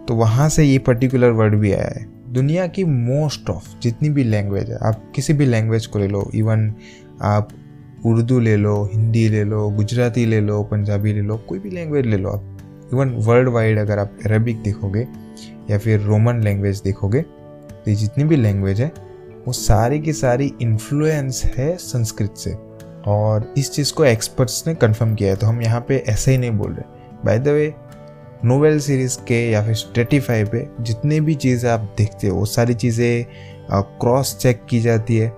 तो 0.05 0.15
वहाँ 0.15 0.49
से 0.49 0.63
ये 0.63 0.77
पर्टिकुलर 0.79 1.31
वर्ड 1.31 1.55
भी 1.55 1.71
आया 1.71 1.87
है। 1.95 2.05
दुनिया 2.33 2.67
की 2.67 2.83
मोस्ट 2.83 3.49
ऑफ़ 3.49 3.69
जितनी 3.81 4.09
भी 4.09 4.23
लैंग्वेज 4.23 4.69
है 4.69 4.77
आप 4.83 5.11
किसी 5.15 5.33
भी 5.33 5.45
लैंग्वेज 5.45 5.85
को 5.85 5.99
ले 5.99 6.07
लो 6.07 6.29
इवन 6.35 6.73
आप 7.21 7.49
उर्दू 8.05 8.39
ले 8.39 8.55
लो, 8.55 8.89
हिंदी 8.93 9.27
ले 9.29 9.43
लो, 9.43 9.69
गुजराती 9.69 10.25
ले 10.25 10.39
लो, 10.41 10.61
पंजाबी 10.63 11.13
ले 11.13 11.21
लो, 11.21 11.37
कोई 11.37 11.59
भी 11.59 11.69
लैंग्वेज 11.69 12.05
ले 12.05 12.17
लो 12.17 12.29
आप। 12.29 12.48
इवन 12.93 13.09
वर्ल्ड 13.17 13.49
वाइड 13.49 13.79
अगर 13.79 13.99
आप 13.99 14.17
अरबिक 14.25 14.61
देखोगे 14.63 15.07
या 15.69 15.77
फिर 15.77 15.99
रोमन 15.99 16.41
लैंग्वेज 16.43 16.81
देखोगे 16.81 17.21
तो 17.21 17.93
जितनी 17.95 18.23
भी 18.23 18.35
लैंग्वेज 18.35 18.81
है, 18.81 18.91
वो 19.47 19.53
सारी 19.53 19.99
की 19.99 20.13
सारी 20.13 20.51
इन्फ्लुएंस 20.61 21.43
है 21.57 21.75
संस्कृत 21.77 22.33
से। 22.37 22.53
और 23.07 23.53
इस 23.57 23.71
चीज़ 23.71 23.93
को 23.93 24.05
एक्सपर्ट्स 24.05 24.63
ने 24.67 24.73
कंफर्म 24.75 25.13
किया 25.15 25.29
है 25.29 25.35
तो 25.35 25.47
हम 25.47 25.61
यहाँ 25.61 25.85
पे 25.87 26.03
ऐसे 26.07 26.31
ही 26.31 26.37
नहीं 26.37 26.51
बोल 26.51 26.71
रहे। 26.71 27.25
By 27.25 27.39
the 27.39 27.47
way 27.47 27.73
novel 28.45 28.79
series 28.79 29.17
के 29.19 29.39
या 29.51 29.63
फिर 29.65 29.73
स्टेटिफाई 29.75 30.43
पे 30.43 30.67
जितने 30.81 31.19
भी 31.21 31.35
चीज़ें 31.35 31.69
आप 31.71 31.93
देखते 31.97 32.27
हो, 32.27 32.35
वो 32.35 32.45
सारी 32.45 32.73
चीज़ें 32.73 33.25
क्रॉस 33.71 34.35
चेक 34.37 34.61
की 34.69 34.79
जाती 34.81 35.17
है, 35.17 35.29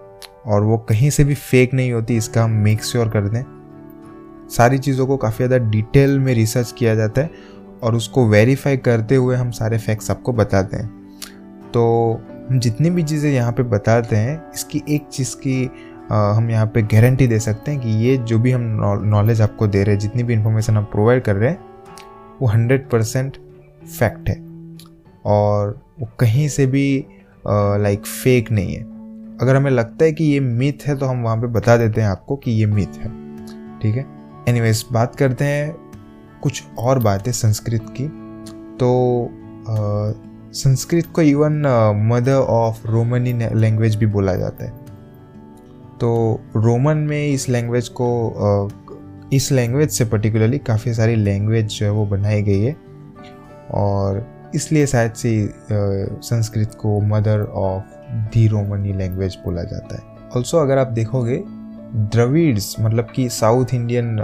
और 0.46 0.64
वो 0.64 0.78
कहीं 0.80 1.10
से 1.10 1.24
भी 1.24 1.36
फेक 1.36 1.74
नहीं 1.74 1.92
होती, 1.92 2.18
इसका 2.18 2.44
हम 2.44 2.52
मेक 2.60 2.84
श्योर 2.84 3.10
कर 3.10 3.28
दें। 3.30 3.44
सारी 4.52 4.78
चीज़ों 4.80 5.08
को 5.08 5.18
काफ़ी 5.18 5.46
ज़्यादा 5.46 5.66
डिटेल 5.68 6.18
में 6.20 6.34
रिसर्च 6.36 6.72
किया 6.78 6.96
जाता 6.96 7.22
है 7.22 7.32
और 7.84 7.96
उसको 7.96 8.28
वेरीफाई 8.28 8.78
करते 8.80 9.16
हुए 9.16 9.36
हम 9.36 9.52
सारे 9.52 9.78
फैक्ट्स 9.78 10.12
आपको 10.12 10.34
बताते 10.34 10.78
हैं। 10.78 10.90
तो 11.72 12.22
हम 12.50 12.60
जितनी 12.60 12.90
भी 12.90 13.04
चीज़ें 13.04 13.32
यहाँ 13.32 13.52
पे 13.52 13.64
बताते 13.66 14.16
हैं 14.16 14.52
इसकी 14.54 14.84
एक 14.90 15.08
चीज़ 15.08 15.36
की 15.38 15.70
आ, 16.12 16.32
हम 16.32 16.50
यहाँ 16.50 16.66
पे 16.68 16.82
गारंटी 16.84 17.28
दे 17.28 17.40
सकते 17.40 17.72
हैं 17.72 17.80
कि 17.82 17.90
ये 18.06 18.16
जो 18.20 18.38
भी 18.40 18.52
हम 18.52 18.62
नॉलेज 19.06 19.42
आपको 19.42 19.68
दे 19.68 19.84
रहे 19.84 19.96
हैं 19.96 20.00
जितनी 20.00 20.24
भी 20.24 20.34
इंफॉर्मेशन 20.34 20.78
हम 20.78 20.84
प्रोवाइड 20.86 21.24
कर 21.24 21.36
रहे 21.36 21.50
हैं 21.50 21.60
वो 22.42 22.48
हंड्रेड 22.48 22.90
परसेंट 22.90 23.38
फैक्ट 23.90 24.30
है। 24.30 24.36
और 25.26 25.80
वो 26.00 26.08
कहीं 26.20 26.48
से 26.50 26.66
भी 26.68 27.06
लाइक 27.46 28.06
फेक 28.06 28.52
नहीं 28.52 28.74
है। 28.74 28.84
अगर 29.38 29.56
हमें 29.56 29.72
लगता 29.72 30.06
है 30.06 30.12
कि 30.12 30.24
ये 30.24 30.40
मिथ 30.40 30.88
है 30.88 30.98
तो 30.98 31.06
हम 31.06 31.24
वहाँ 31.24 31.38
पे 31.38 31.48
बता 31.50 31.78
देते 31.78 32.02
हैं 32.02 32.08
आपको 32.10 32.36
कि 32.36 32.52
ये 32.52 32.66
मिथ 32.68 32.98
है। 32.98 33.10
ठीक 33.80 33.96
है? 33.96 34.06
एनीवेज 34.50 34.86
बात 34.92 35.16
करते 35.16 35.46
हैं 35.46 35.76
कुछ 36.44 36.64
और 36.80 37.00
बातें 37.00 37.32
संस्कृत 37.32 37.86
की। 37.92 38.08
तो 38.78 39.30
संस्कृत 40.54 41.08
को 41.16 41.22
even 41.22 41.62
mother 42.08 42.34
of 42.34 42.88
Romani 42.88 43.34
language 43.34 43.96
भी 43.96 44.06
बोला 44.06 44.36
जाता 44.36 44.66
है। 44.66 44.72
तो 46.00 46.42
रोमन 46.56 46.98
में 46.98 47.28
इस 47.28 47.48
लैंग्वेज 47.50 47.88
को 47.90 48.08
uh, 48.68 49.34
इस 49.34 49.52
लैंग्वेज 49.52 49.90
से 49.90 50.06
पर्टिकुलरली 50.06 50.58
काफ़ी 50.58 50.94
सारी 50.94 51.16
लैंग्वेज 51.16 51.66
जो 51.70 51.86
है 51.86 51.92
वो 51.92 52.06
बनाई 52.06 52.42
गई 52.42 52.62
है। 52.62 52.76
और 53.72 54.26
इसलिए 54.56 54.88
शायद 54.88 55.14
से 55.14 55.32
संस्कृत 55.72 56.76
को 56.80 57.00
mother 57.02 57.44
of 57.44 57.84
the 58.34 58.48
Romani 58.48 58.94
language 58.94 59.38
बोला 59.46 59.64
जाता 59.64 59.96
है। 59.96 60.30
ऑल्सो 60.36 60.58
अगर 60.58 60.78
आप 60.78 60.88
देखोगे 60.88 61.44
द्रविड्स 61.96 62.76
मतलब 62.80 63.08
कि 63.16 63.28
south 63.30 63.74
Indian 63.74 64.18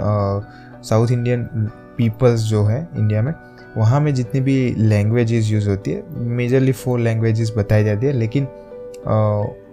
south 0.84 1.10
Indian 1.10 1.48
peoples 1.96 2.40
जो 2.40 2.64
है 2.64 2.88
इंडिया 2.98 3.22
में, 3.22 3.32
वहाँ 3.76 4.00
में 4.00 4.12
जितनी 4.14 4.40
भी 4.40 4.74
लैंग्वेजेस 4.78 5.50
यूज़ 5.50 5.68
होती 5.68 5.90
है 5.90 6.02
मेजरली 6.28 6.72
फोर 6.72 7.00
लैंग्वेजेस 7.00 7.52
बताई 7.56 7.84
जाती 7.84 8.06
है, 8.06 8.12
लेकिन 8.12 8.46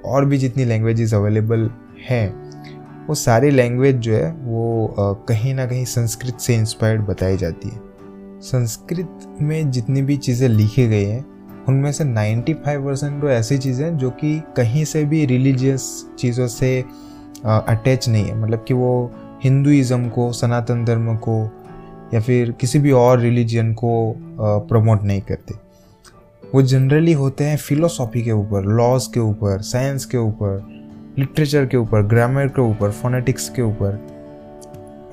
और 0.05 0.25
भी 0.25 0.37
जितनी 0.37 0.65
लैंग्वेजेस 0.65 1.13
अवेलेबल 1.13 1.69
हैं, 2.09 3.05
वो 3.07 3.15
सारी 3.15 3.49
लैंग्वेज 3.51 3.95
जो 3.97 4.13
है, 4.13 4.31
वो 4.31 5.23
कहीं 5.29 5.53
ना 5.53 5.65
कहीं 5.65 5.85
संस्कृत 5.85 6.39
से 6.39 6.55
इंस्पायर्ड 6.55 7.01
बताई 7.01 7.37
जाती 7.37 7.69
है। 7.69 7.79
संस्कृत 8.43 9.37
में 9.41 9.71
जितनी 9.71 10.01
भी 10.01 10.17
चीज़ें 10.17 10.47
लिखी 10.49 10.87
गई 10.87 11.03
हैं, 11.03 11.25
उनमें 11.67 11.91
से 11.91 12.03
95 12.05 12.83
परसेंट 12.85 13.21
तो 13.21 13.29
ऐसी 13.29 13.57
चीज़ें 13.57 13.97
जो 13.97 14.09
कि 14.11 14.39
कहीं 14.57 14.85
से 14.85 15.03
भी 15.05 15.25
रिलीजियस 15.25 15.87
चीज़ों 16.19 16.47
से 16.47 16.83
अटैच 17.43 18.07
नहीं 18.09 18.25
है। 18.25 18.37
मतलब 18.39 18.63
कि 18.67 18.73
वो 18.73 19.11
हिंदुज़म 19.43 20.07
को, 20.09 20.31
सनातन 20.31 20.85
धर्म 20.85 21.15
को, 21.17 21.43
या 22.13 22.19
फिर 22.19 22.51
किसी 22.51 22.79
भी 22.79 22.91
और 22.91 23.19
रिलीजन 23.19 23.73
को 23.73 24.15
प्रमोट 24.39 25.03
नहीं 25.03 25.21
करते। 25.21 25.53
वो 26.43 26.61
जनरली 26.61 27.13
होते 27.13 27.43
हैं 27.43 27.57
फिलोसॉफी 27.57 28.21
के 28.21 28.31
ऊपर 28.31 28.65
लॉज 28.65 29.07
के 29.07 29.19
ऊपर 29.19 29.61
साइंस 29.63 30.05
के 30.05 30.17
ऊपर 30.17 30.65
लिटरेचर 31.19 31.65
के 31.65 31.77
ऊपर 31.77 32.01
ग्रामर 32.01 32.47
के 32.47 32.61
ऊपर 32.61 32.91
फोनेटिक्स 32.91 33.49
के 33.49 33.61
ऊपर। 33.61 33.99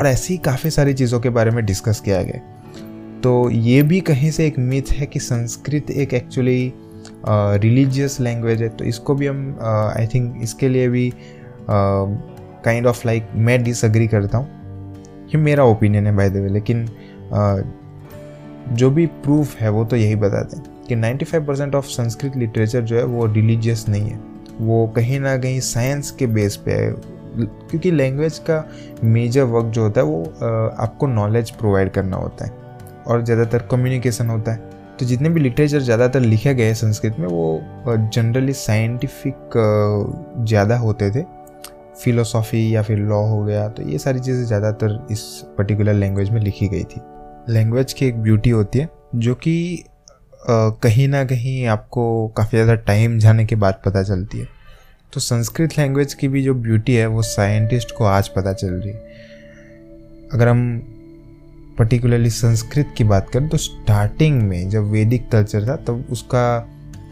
और 0.01 0.07
ऐसी 0.07 0.37
काफ़ी 0.39 0.71
सारी 0.71 0.95
चीज़ों 0.95 1.21
के 1.21 1.31
बारे 1.31 1.51
में 1.51 1.65
डिस्कस 1.67 2.01
किया 2.01 2.23
गया। 2.23 2.41
तो 3.23 3.51
ये 3.51 3.83
भी 3.83 4.01
कहीं 4.01 4.31
से 4.31 4.47
एक 4.47 4.59
मिथ 4.59 4.93
है 4.93 5.07
कि 5.07 5.21
संस्कृत 5.21 5.91
एक 5.91 6.15
एक्चुअली 6.15 6.73
रिलीजियस 7.29 8.21
लैंग्वेज 8.21 8.63
है। 8.63 8.69
तो 8.69 8.85
इसको 8.85 9.15
भी 9.15 9.27
हम 9.27 9.59
आई 9.63 10.07
थिंक 10.07 10.39
इसके 10.43 10.69
लिए 10.69 10.89
भी 10.89 11.13
काइंड 11.73 12.87
ऑफ़ 12.87 13.07
लाइक 13.07 13.29
मैं 13.37 13.63
डिसअग्री 13.65 14.07
करता 14.09 14.39
हूँ। 14.39 14.61
ये 15.29 15.37
मेरा 15.37 15.65
ओपिनियन 15.65 16.07
है 16.07 16.15
बाय 16.17 16.31
द 16.31 16.37
वे 16.37 16.49
लेकिन 16.49 16.87
uh, 16.87 17.63
जो 18.73 18.91
भी 18.91 19.07
प्रूफ 19.07 19.57
है 19.57 19.71
वो 19.71 19.85
तो 19.85 19.97
यही 19.97 20.17
बताते 20.17 20.57
हैं 20.57 20.85
कि 20.87 20.97
95 20.97 21.47
परसेंट 21.47 21.75
ऑफ़ 21.75 21.87
संस्कृत 21.87 22.37
लिटरेचर 22.37 22.81
जो 22.81 22.97
है 22.97 23.05
वो 23.05 23.27
रिलीजियस 23.27 23.89
नहीं 23.89 24.11
है। 24.11 24.19
वो 24.61 24.87
कहीं 24.97 25.21
ना 25.21 25.37
कहीं 25.37 25.61
साइंस 25.61 26.11
के 26.11 26.27
बेस 26.27 26.57
पे 26.57 26.73
है। 26.73 26.91
क्योंकि 27.33 27.91
लैंग्वेज 27.91 28.39
का 28.39 28.65
मेजर 29.05 29.43
वर्क 29.43 29.67
जो 29.67 29.83
होता 29.83 30.01
है 30.01 30.07
वो 30.07 30.23
uh, 30.25 30.81
आपको 30.83 31.07
नॉलेज 31.07 31.51
प्रोवाइड 31.51 31.91
करना 31.91 32.17
होता 32.17 32.45
है। 32.45 32.61
और 33.07 33.25
ज़्यादातर 33.25 33.67
कम्युनिकेशन 33.71 34.29
होता 34.31 34.53
है। 34.53 34.71
तो 34.99 35.07
जितने 35.07 35.29
भी 35.29 35.41
लिटरेचर 35.41 35.81
ज़्यादातर 35.81 36.21
लिखे 36.21 36.55
गए 36.55 36.75
संस्कृत 36.75 37.17
में 37.19 37.27
वो 37.29 37.63
जनरली 37.89 38.53
साइंटिफिक 38.53 39.55
ज़्यादा 40.49 40.77
होते 40.79 41.11
थे। 41.11 41.23
फिलोसॉफी 42.05 42.75
या 42.75 42.83
फिर 42.83 42.99
लॉ 42.99 43.21
हो 43.29 43.43
गया 43.45 43.69
तो 43.69 43.83
ये 43.83 43.99
सारी 43.99 44.21
चीज़ें 44.21 44.45
ज़्यादातर 44.45 45.07
इस 45.11 45.23
पर्टिकुलर 45.59 45.95
लैंग्वेज 45.95 46.31
में 46.31 46.41
लिखी 46.41 46.69
गई 46.69 46.85
थी। 46.85 47.01
लैंग्वेज 47.49 47.93
की 47.93 48.07
एक 48.07 48.23
ब्यूटी 48.23 48.51
होती 48.51 48.79
है, 48.79 48.89
जो 49.17 49.35
कि 49.37 49.85
कहीं 50.45 51.07
ना 51.09 51.25
कहीं 51.25 51.65
आपको 51.67 52.29
काफ़ी 52.29 52.59
ज़्यादा 52.59 52.75
टाइम 52.85 53.19
जाने 53.19 53.45
के 53.45 53.57
बाद 53.57 53.81
पता 53.85 54.03
चलती 54.03 54.39
है। 54.39 54.49
तो 55.13 55.21
संस्कृत 55.21 55.79
लैंग्वेज 55.79 56.15
की 56.15 56.29
भी 56.29 56.43
जो 56.43 56.55
ब्यूटी 56.57 56.95
है, 56.95 57.07
वो 57.07 57.23
साइंटिस्ट 57.23 57.95
को 57.97 58.05
आज 58.05 58.29
पता 58.29 58.53
चल 58.53 58.69
रही 58.69 58.91
है। 58.91 60.31
अगर 60.33 60.49
हम 60.49 60.81
पर्टिकुलरली 61.79 62.31
संस्कृत 62.31 62.95
की 62.97 63.05
बात 63.05 63.29
करें 63.31 63.49
तो 63.49 63.57
स्टार्टिंग 63.59 64.43
में 64.43 64.69
जब 64.71 64.91
वैदिक 64.91 65.31
कल्चर 65.31 65.67
था, 65.69 65.77
तब 65.77 65.85
तो 65.85 66.13
उसका 66.13 66.59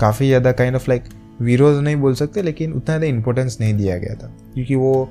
काफ़ी 0.01 0.27
ज़्यादा 0.27 0.53
काइंड 0.53 0.77
ऑफ़ 0.77 0.85
लाइक 0.89 1.05
विरोध 1.41 1.83
नहीं 1.83 1.97
बोल 1.97 2.15
सकते, 2.15 2.43
लेकिन 2.43 2.73
उतना 2.73 2.85
ज़्यादा 2.89 3.07
इम्पोर्टेंस 3.07 3.57
नहीं 3.61 3.75
दिया 3.75 3.97
गया 3.99 4.15
था। 4.15 4.33
क्योंकि 4.55 4.75
वो 4.75 5.09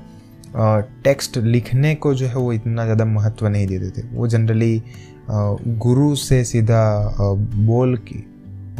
टेक्स्ट 1.04 1.38
लिखने 1.38 1.94
को 1.94 2.14
जो 2.14 2.26
है 2.26 2.34
वो 2.34 2.52
इतना 2.52 2.84
ज़्यादा 2.84 3.04
महत्व 3.04 3.46
नहीं 3.48 3.66
देते 3.66 3.90
थे। 3.92 4.06
वो 4.08 4.26
जनरली 4.28 4.82
गुरु 5.30 6.14
से 6.16 6.42
सीधा 6.44 6.82
बोल 7.20 7.96
के 8.08 8.18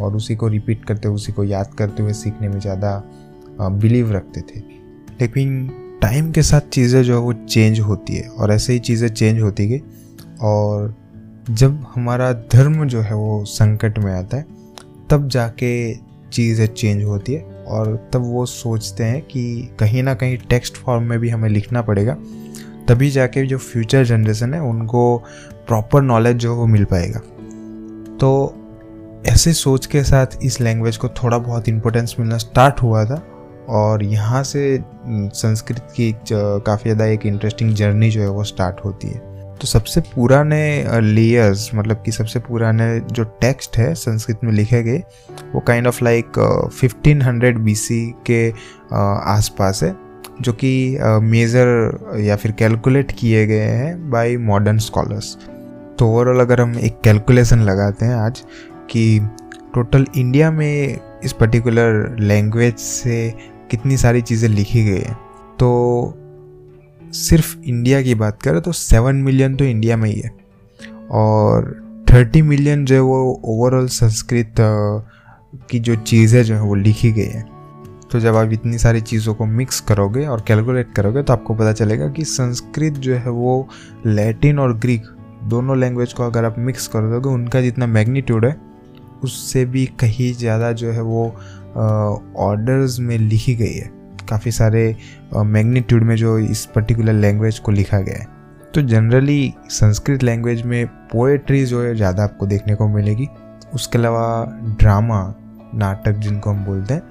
और 0.02 0.16
उसी 0.16 0.36
को 0.36 0.48
रिपीट 0.48 0.84
करते 0.84 1.08
हुए, 1.08 1.14
उसी 1.14 1.32
को 1.32 1.44
याद 1.44 1.74
करते 1.78 2.02
हुए 2.02 2.12
सीखने 2.12 2.48
में 2.48 2.58
ज़्यादा 2.60 3.02
बिलीव 3.60 4.12
रखते 4.12 4.40
थे। 4.42 4.60
लेकिन 5.20 5.68
टाइम 6.02 6.30
के 6.32 6.42
साथ 6.42 6.68
चीज़ें 6.72 7.02
जो 7.02 7.14
है 7.14 7.20
वो 7.20 7.32
चेंज 7.32 7.80
होती 7.80 8.14
है 8.14 8.28
और 8.28 8.52
ऐसे 8.52 8.72
ही 8.72 8.78
चीज़ें 8.80 9.08
चेंज 9.08 9.40
होती 9.40 9.66
गई 9.68 9.80
और 10.42 10.94
जब 11.50 11.84
हमारा 11.94 12.32
धर्म 12.52 12.84
जो 12.86 13.00
है 13.00 13.14
वो 13.14 13.44
संकट 13.46 13.98
में 13.98 14.12
आता 14.12 14.36
है, 14.36 14.46
तब 15.10 15.28
जाके 15.28 15.92
चीज़ें 16.32 16.66
चेंज 16.66 17.02
होती 17.04 17.32
है 17.32 17.64
और 17.66 17.94
तब 18.12 18.22
वो 18.24 18.44
सोचते 18.46 19.04
हैं 19.04 19.20
कि 19.22 19.70
कहीं 19.80 20.02
ना 20.02 20.14
कहीं 20.14 20.36
टेक्स्ट 20.50 20.76
फॉर्म 20.76 21.04
में 21.04 21.18
भी 21.20 21.28
हमें 21.28 21.48
लिखना 21.48 21.82
पड़ेगा, 21.82 22.16
तभी 22.88 23.10
जाके 23.10 23.46
जो 23.46 23.58
फ्यूचर 23.58 24.04
जनरेशन 24.04 24.54
है 24.54 24.60
उनको 24.60 25.16
प्रॉपर 25.66 26.02
नॉलेज 26.02 26.36
जो 26.36 26.54
वो 26.56 26.66
मिल 26.66 26.84
पाएगा। 26.84 27.20
तो 28.16 28.54
ऐसे 29.26 29.52
सोच 29.52 29.86
के 29.86 30.02
साथ 30.04 30.38
इस 30.44 30.60
लैंग्वेज 30.60 30.96
को 30.96 31.08
थोड़ा 31.22 31.38
बहुत 31.38 31.68
इम्पोर्टेंस 31.68 32.14
मिलना 32.18 32.38
स्टार्ट 32.38 32.82
हुआ 32.82 33.04
था 33.04 33.22
और 33.70 34.02
यहाँ 34.04 34.42
से 34.44 34.62
संस्कृत 35.08 35.88
की 35.96 36.12
काफ़ी 36.26 36.82
ज़्यादा 36.82 37.06
एक 37.06 37.26
इंटरेस्टिंग 37.26 37.74
जर्नी 37.74 38.10
जो 38.10 38.20
है 38.20 38.28
वो 38.28 38.44
स्टार्ट 38.44 38.84
होती 38.84 39.08
है। 39.08 39.28
तो 39.60 39.66
सबसे 39.66 40.00
पुराने 40.00 41.00
लेयर्स 41.02 41.70
मतलब 41.74 42.02
कि 42.04 42.12
सबसे 42.12 42.38
पुराने 42.40 42.88
जो 43.00 43.24
टेक्स्ट 43.40 43.76
है, 43.78 43.94
संस्कृत 43.94 44.40
में 44.44 44.52
लिखे 44.52 44.82
गए, 44.82 45.02
वो 45.54 45.60
kind 45.60 45.86
of 45.86 46.02
like 46.04 46.38
fifteen 46.72 47.22
hundred 47.22 47.58
B 47.58 47.74
के 48.26 48.48
आसपास 49.30 49.82
है, 49.82 49.94
जो 50.40 50.52
कि 50.54 50.98
मेज़र 51.22 52.20
या 52.20 52.36
फिर 52.36 52.52
कैलकुलेट 52.52 53.12
किए 53.12 53.46
गए 53.46 53.58
हैं 53.58 54.10
बाय 54.10 54.36
मॉडर्न 54.36 54.78
स्कॉलर्स 54.78 55.36
तो 55.98 56.06
ओवरऑल 56.06 56.40
अगर 56.40 56.60
हम 56.60 56.78
एक 56.78 57.00
कैलकुलेशन 57.04 57.60
लगाते 57.60 58.06
हैं 58.06 58.14
आज, 58.14 58.42
कि 58.90 59.20
टोटल 59.74 60.06
इंडिया 60.16 60.50
में 60.50 60.98
इस 61.24 61.32
पर्टिकुलर 61.32 62.16
लैंग्वेज 62.20 62.76
से 62.76 63.34
कितनी 63.70 63.96
सारी 63.96 64.22
चीज़ें 64.22 64.48
लिखी 64.48 64.84
गई 64.84 64.98
हैं 64.98 65.14
तो 65.58 65.68
सिर्फ़ 67.12 67.56
इंडिया 67.58 68.02
की 68.02 68.14
बात 68.14 68.42
करें 68.42 68.60
तो 68.62 68.72
सेवन 68.72 69.16
मिलियन 69.16 69.56
तो 69.56 69.64
इंडिया 69.64 69.96
में 69.96 70.08
ही 70.10 70.20
है। 70.20 70.30
और 71.12 71.72
थर्टी 72.06 72.42
मिलियन 72.42 72.84
जो 72.84 72.94
है 72.94 73.00
वो 73.00 73.40
ओवरऑल 73.46 73.86
संस्कृत 73.88 74.54
की 75.70 75.78
जो 75.78 75.94
चीज़ें 75.96 76.42
जो 76.42 76.54
है 76.54 76.60
वो 76.60 76.74
लिखी 76.74 77.12
गई 77.12 77.26
हैं। 77.26 77.44
तो 78.12 78.20
जब 78.20 78.36
आप 78.36 78.52
इतनी 78.52 78.78
सारी 78.78 79.00
चीज़ों 79.00 79.34
को 79.34 79.46
मिक्स 79.46 79.80
करोगे 79.80 80.26
और 80.26 80.44
कैलकुलेट 80.48 80.92
करोगे 80.94 81.22
तो 81.22 81.32
आपको 81.32 81.54
पता 81.54 81.72
चलेगा 81.72 82.08
कि 82.08 82.24
संस्कृत 82.24 82.92
जो 82.94 83.14
है 83.14 83.30
वो 83.30 83.68
लैटिन 84.06 84.58
और 84.58 84.76
ग्रीक 84.78 85.06
दोनों 85.44 85.76
लैंग्वेज 85.78 86.12
को 86.12 86.22
अगर 86.22 86.44
आप 86.44 86.58
मिक्स 86.58 86.86
कर 86.86 87.10
दोगे, 87.10 87.28
उनका 87.28 87.60
जितना 87.60 87.86
मैग्नीट्यूड 87.86 88.44
है, 88.44 88.56
उससे 89.24 89.64
भी 89.64 89.84
कहीं 90.00 90.32
ज़्यादा 90.34 90.72
जो 90.72 90.90
है 90.90 91.02
वो 91.02 91.24
ऑर्डर्स 92.38 92.98
में 93.00 93.16
लिखी 93.18 93.54
गई 93.54 93.74
है। 93.74 93.90
काफ़ी 94.30 94.50
सारे 94.52 94.84
मैग्नीट्यूड 95.36 96.02
में 96.02 96.14
जो 96.16 96.38
इस 96.38 96.64
पर्टिकुलर 96.66 97.12
लैंग्वेज 97.14 97.58
को 97.58 97.72
लिखा 97.72 98.00
गया 98.00 98.18
है। 98.18 98.26
तो 98.74 98.82
जनरली 98.82 99.52
संस्कृत 99.70 100.22
लैंग्वेज 100.22 100.62
में 100.62 100.86
पोएट्री 101.12 101.64
जो 101.66 101.82
है 101.82 101.94
ज़्यादा 101.94 102.24
आपको 102.24 102.46
देखने 102.46 102.74
को 102.74 102.88
मिलेगी। 102.88 103.28
उसके 103.74 103.98
अलावा 103.98 104.44
ड्रामा 104.80 105.22
नाटक 105.74 106.18
जिनको 106.18 106.50
हम 106.50 106.64
बोलते 106.64 106.94
हैं, 106.94 107.02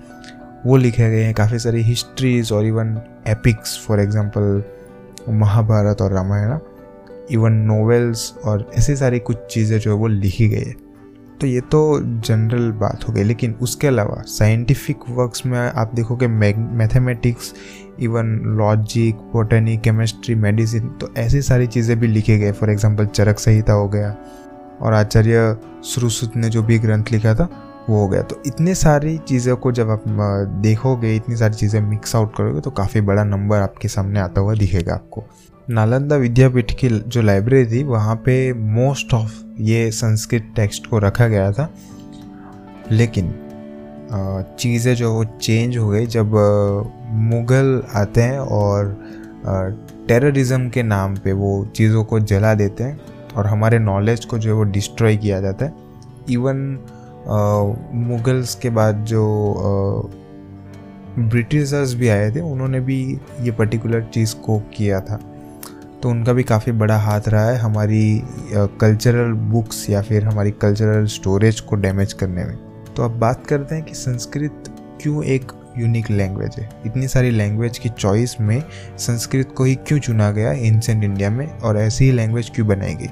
वो 0.65 0.77
लिखे 0.77 1.09
गए 1.09 1.23
हैं। 1.23 1.33
काफ़ी 1.33 1.59
सारी 1.59 1.81
हिस्ट्रीज 1.83 2.51
और 2.51 2.65
even 2.65 2.99
epics 3.27 3.77
for 3.87 3.99
example 3.99 4.63
Mahabharata 5.29 6.01
और 6.01 6.13
रामायण 6.13 6.57
इवन 7.31 7.53
नोवेल्स 7.65 8.33
और 8.45 8.69
ऐसी 8.77 8.95
सारी 8.95 9.19
कुछ 9.21 9.45
चीज़ें 9.51 9.77
जो 9.79 9.91
है 9.91 9.97
वो 9.97 10.07
लिखी 10.07 10.47
गई 10.47 10.59
है। 10.59 10.75
तो 11.41 11.47
ये 11.47 11.59
तो 11.63 11.79
जनरल 12.01 12.71
बात 12.79 13.07
हो 13.07 13.13
गई, 13.13 13.23
लेकिन 13.23 13.53
उसके 13.61 13.87
अलावा 13.87 14.21
साइंटिफिक 14.27 15.09
वर्क्स 15.09 15.45
में 15.45 15.59
आप 15.59 15.91
देखोगे 15.95 16.27
mathematics 16.27 17.53
even 17.99 18.35
logic 18.57 19.15
botany 19.33 19.77
chemistry 19.77 20.35
medicine 20.37 20.87
तो 20.91 21.13
ऐसी 21.17 21.41
सारी 21.41 21.67
चीज़ें 21.67 21.99
भी 21.99 22.07
लिखे 22.07 22.37
गए। 22.37 22.51
फॉर 22.51 22.69
एग्जांपल 22.69 23.05
चरक 23.07 23.39
संहिता 23.39 23.73
हो 23.73 23.87
गया, 23.87 24.15
और 24.81 24.93
आचार्य 24.93 25.57
श्रुसुत 25.85 26.35
ने 26.35 26.49
जो 26.49 26.63
भी 26.63 26.79
ग्रंथ 26.79 27.11
लिखा 27.11 27.33
था, 27.35 27.49
वो 27.89 27.99
हो 27.99 28.07
गया। 28.07 28.21
तो 28.21 28.41
इतने 28.45 28.75
सारी 28.75 29.17
चीज़ों 29.19 29.55
को 29.57 29.71
जब 29.71 29.89
आप 29.89 30.03
देखोगे, 30.61 31.15
इतनी 31.15 31.35
सारी 31.35 31.53
चीज़ें 31.55 31.79
मिक्स 31.81 32.15
आउट 32.15 32.35
करोगे 32.35 32.61
तो 32.61 32.71
काफ़ी 32.71 33.01
बड़ा 33.01 33.23
नंबर 33.25 33.59
आपके 33.59 33.87
सामने 33.87 34.19
आता 34.19 34.41
हुआ 34.41 34.53
दिखेगा 34.55 34.93
आपको। 34.93 35.25
नालंदा 35.69 36.15
विद्यापीठ 36.15 36.71
की 36.79 36.89
जो 36.89 37.21
लाइब्रेरी 37.21 37.65
थी, 37.71 37.83
वहाँ 37.83 38.15
पे 38.25 38.53
मोस्ट 38.53 39.13
ऑफ़ 39.13 39.33
ये 39.61 39.89
संस्कृत 39.91 40.51
टेक्स्ट 40.55 40.87
को 40.87 40.99
रखा 40.99 41.27
गया 41.27 41.51
था। 41.51 41.69
लेकिन 42.91 43.33
चीज़ें 44.59 44.93
जो 44.95 45.13
वो 45.13 45.23
चेंज 45.41 45.77
हो 45.77 45.89
गई, 45.89 46.05
जब 46.07 46.31
मुग़ल 47.29 47.81
आते 47.95 48.21
हैं 48.21 48.39
और 48.39 48.95
टेररिज्म 50.07 50.69
के 50.69 50.83
नाम 50.83 51.15
पे 51.15 51.31
वो 51.33 51.65
चीज़ों 51.75 52.03
को 52.03 52.19
जला 52.21 52.53
देते 52.55 52.83
हैं 52.83 52.99
और 53.35 53.47
हमारे 53.47 53.79
नॉलेज 53.79 54.25
को 54.25 54.37
जो 54.39 54.49
है 54.49 54.55
वो 54.55 54.63
डिस्ट्रॉय 54.71 55.17
किया 55.17 55.41
जाता 55.41 55.65
है। 55.65 55.73
इवन 56.29 56.77
मुग़ल्स 58.07 58.55
के 58.55 58.69
बाद 58.71 59.05
जो 59.05 60.09
ब्रिटिशर्स 61.19 61.93
भी 61.93 62.07
आए 62.09 62.29
थे, 62.31 62.39
उन्होंने 62.41 62.79
भी 62.79 63.01
ये 63.41 63.51
पर्टिकुलर 63.51 64.09
चीज़ 64.13 64.35
को 64.35 64.59
किया 64.77 65.01
था। 65.01 65.19
तो 66.03 66.09
उनका 66.09 66.33
भी 66.33 66.43
काफ़ी 66.43 66.71
बड़ा 66.71 66.97
हाथ 66.97 67.27
रहा 67.27 67.49
है 67.49 67.57
हमारी 67.57 68.21
कल्चरल 68.53 69.31
बुक्स 69.51 69.89
या 69.89 70.01
फिर 70.01 70.25
हमारी 70.25 70.51
कल्चरल 70.51 71.05
स्टोरेज 71.07 71.59
को 71.59 71.75
डैमेज 71.75 72.13
करने 72.13 72.43
में। 72.45 72.57
तो 72.95 73.03
अब 73.03 73.19
बात 73.19 73.45
करते 73.47 73.75
हैं 73.75 73.83
कि 73.85 73.93
संस्कृत 73.95 74.73
क्यों 75.01 75.23
एक 75.25 75.51
यूनिक 75.77 76.09
लैंग्वेज 76.11 76.55
है? 76.59 76.69
इतनी 76.85 77.07
सारी 77.07 77.31
लैंग्वेज 77.31 77.77
की 77.77 77.89
चॉइस 77.89 78.39
में 78.41 78.61
संस्कृत 78.97 79.53
को 79.57 79.63
ही 79.63 79.75
क्यों 79.77 79.99
चुना 79.99 80.29
गया 80.31 80.51
एंसेंट 80.51 81.03
इंडिया 81.03 81.29
में 81.29 81.47
और 81.49 81.77
ऐसी 81.77 82.05
ही 82.05 82.11
लैंग्वेज 82.11 82.51
क्यों 82.55 82.67
बनाई 82.67 82.93
गई? 82.93 83.07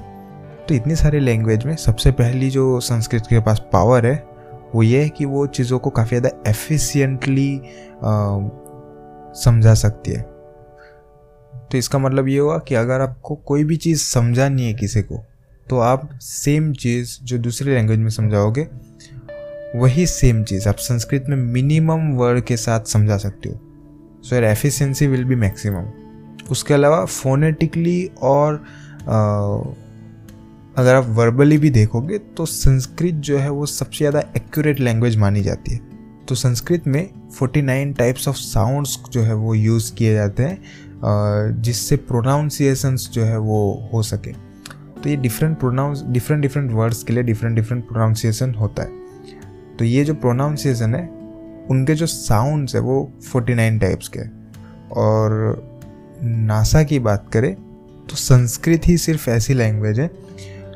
तो 0.68 0.74
इतनी 0.74 0.96
सारी 0.96 1.20
लैंग्वेज 1.20 1.64
में 1.64 1.74
सबसे 1.76 2.10
पहली 2.12 2.50
जो 2.50 2.80
संस्कृत 2.80 3.26
के 3.26 3.40
पास 3.40 3.62
पावर 3.72 4.06
है, 4.06 4.16
वो 4.74 4.82
ये 4.82 5.02
है 5.02 5.08
कि 5.08 5.24
वो 5.24 5.46
चीज़ों 5.48 5.78
को 5.78 5.90
काफ़ी 5.90 6.16
ज़्यादा 6.16 6.50
एफिशिएंटली 6.50 7.60
समझा 9.36 9.74
सकती 9.74 10.10
है। 10.10 10.20
तो 11.72 11.78
इसका 11.78 11.98
मतलब 11.98 12.28
ये 12.28 12.38
हुआ 12.38 12.58
कि 12.58 12.74
अगर 12.74 13.00
आपको 13.00 13.34
कोई 13.46 13.64
भी 13.64 13.76
चीज़ 13.76 14.02
समझानी 14.02 14.66
है 14.66 14.74
किसी 14.74 15.02
को 15.02 15.22
तो 15.66 15.78
आप 15.78 16.08
सेम 16.22 16.72
चीज़ 16.74 17.18
जो 17.22 17.38
दूसरी 17.38 17.74
लैंग्वेज 17.74 17.98
में 17.98 18.10
समझाओगे 18.10 18.66
वही 19.74 20.06
सेम 20.06 20.42
चीज़ 20.44 20.68
आप 20.68 20.76
संस्कृत 20.76 21.24
में 21.28 21.36
मिनिमम 21.36 22.12
वर्ड 22.16 22.40
के 22.40 22.56
साथ 22.56 22.84
समझा 22.84 23.16
सकते 23.16 23.48
हो। 23.48 23.60
So 24.22 24.36
your 24.36 24.44
efficiency 24.44 25.06
will 25.06 25.24
be 25.24 25.34
maximum 25.34 25.90
उसके 26.50 26.74
अलावा 26.74 27.04
फोनेटिकली 27.04 28.10
और 28.22 28.54
आ, 29.02 29.18
अगर 30.76 30.94
आप 30.94 31.06
वर्बली 31.08 31.58
भी 31.58 31.70
देखोगे 31.70 32.18
तो 32.18 32.46
संस्कृत 32.46 33.14
जो 33.14 33.38
है 33.38 33.50
वो 33.50 33.66
सबसे 33.66 33.98
ज़्यादा 33.98 34.20
एक्यूरेट 34.36 34.80
लैंग्वेज 34.80 35.16
मानी 35.16 35.40
जाती 35.42 35.72
है। 35.72 35.80
तो 36.28 36.34
संस्कृत 36.34 36.86
में 36.86 37.08
49 37.32 37.96
टाइप्स 37.98 38.28
ऑफ़ 38.28 38.36
साउंड्स 38.36 38.98
जो 39.10 39.22
है 39.22 39.34
वो 39.34 39.54
यूज़ 39.54 39.92
किए 39.94 40.14
जाते 40.14 40.42
हैं। 40.42 40.58
जिससे 41.04 41.96
प्रोनाउंसिएशंस 41.96 43.08
जो 43.12 43.24
है 43.24 43.38
वो 43.38 43.90
हो 43.92 44.02
सके। 44.02 44.32
तो 45.02 45.08
ये 45.08 45.16
different 45.16 45.58
pronounce 45.58 46.02
different 46.06 46.42
different 46.42 46.72
words 46.72 47.02
के 47.02 47.12
लिए 47.12 47.22
डिफरेंट 47.22 47.56
डिफरेंट 47.56 47.86
प्रोनाउंसिएशन 47.88 48.54
होता 48.54 48.82
है। 48.82 49.76
तो 49.78 49.84
ये 49.84 50.04
जो 50.04 50.14
प्रोनाउंसिएशन 50.14 50.94
है, 50.94 51.06
उनके 51.70 51.94
जो 51.94 52.06
साउंड्स 52.06 52.74
है 52.74 52.80
वो 52.80 53.12
49 53.24 53.80
टाइप्स 53.80 54.08
के 54.08 54.20
और 54.94 55.62
नासा 56.22 56.82
की 56.82 56.98
बात 56.98 57.26
करें 57.32 57.54
तो 58.10 58.16
संस्कृत 58.16 58.82
ही 58.86 58.96
सिर्फ़ 58.98 59.30
ऐसी 59.30 59.54
लैंग्वेज 59.54 60.00
है, 60.00 60.10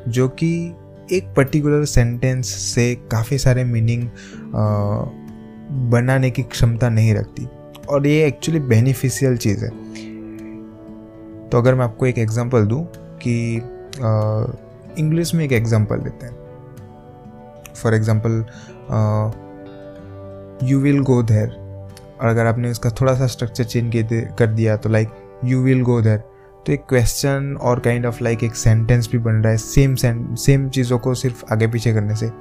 जो 0.07 0.27
कि 0.29 0.73
एक 1.11 1.33
पर्टिकुलर 1.37 1.85
सेंटेंस 1.85 2.47
से 2.47 2.93
काफ़ी 3.11 3.37
सारे 3.37 3.63
मीनिंग 3.63 4.09
बनाने 5.91 6.31
की 6.31 6.43
क्षमता 6.43 6.89
नहीं 6.89 7.13
रखती। 7.13 7.47
और 7.89 8.07
ये 8.07 8.25
एक्चुअली 8.27 8.59
बेनिफिशियल 8.59 9.37
चीज़ 9.37 9.65
है। 9.65 9.82
तो 11.53 11.57
अगर 11.57 11.75
मैं 11.75 11.83
आपको 11.85 12.05
एक 12.05 12.17
एग्जांपल 12.17 12.65
दूँ 12.65 12.83
कि 13.17 13.33
इंग्लिश 14.99 15.33
में 15.35 15.43
एक 15.45 15.51
एग्जांपल 15.51 15.97
देते 15.97 16.25
हैं। 16.25 16.35
For 17.75 17.93
example 17.93 18.45
you 20.63 20.79
will 20.79 20.99
go 20.99 21.21
there 21.23 21.49
और 22.21 22.27
अगर 22.29 22.45
आपने 22.45 22.71
उसका 22.71 22.89
थोड़ा 22.91 23.13
सा 23.15 23.27
स्ट्रक्चर 23.27 23.63
चेंज 23.63 23.91
कर 24.39 24.47
दिया 24.47 24.77
तो 24.77 24.89
like 24.89 25.09
you 25.45 25.61
will 25.63 25.83
go 25.83 26.01
there 26.01 26.17
तो 26.65 26.73
एक 26.73 26.85
क्वेश्चन 26.89 27.57
और 27.61 27.79
काइंड 27.79 28.05
ऑफ़ 28.05 28.23
लाइक 28.23 28.43
एक 28.43 28.55
सेंटेंस 28.55 29.09
भी 29.11 29.17
बन 29.19 29.33
रहा 29.33 29.51
है 29.51 29.57
सेम 29.57 29.95
सेम 29.95 30.69
चीज़ों 30.69 30.99
को 30.99 31.13
सिर्फ़ 31.13 31.43
आगे 31.53 31.67
पीछे 31.67 31.93
करने 31.93 32.15
से। 32.15 32.31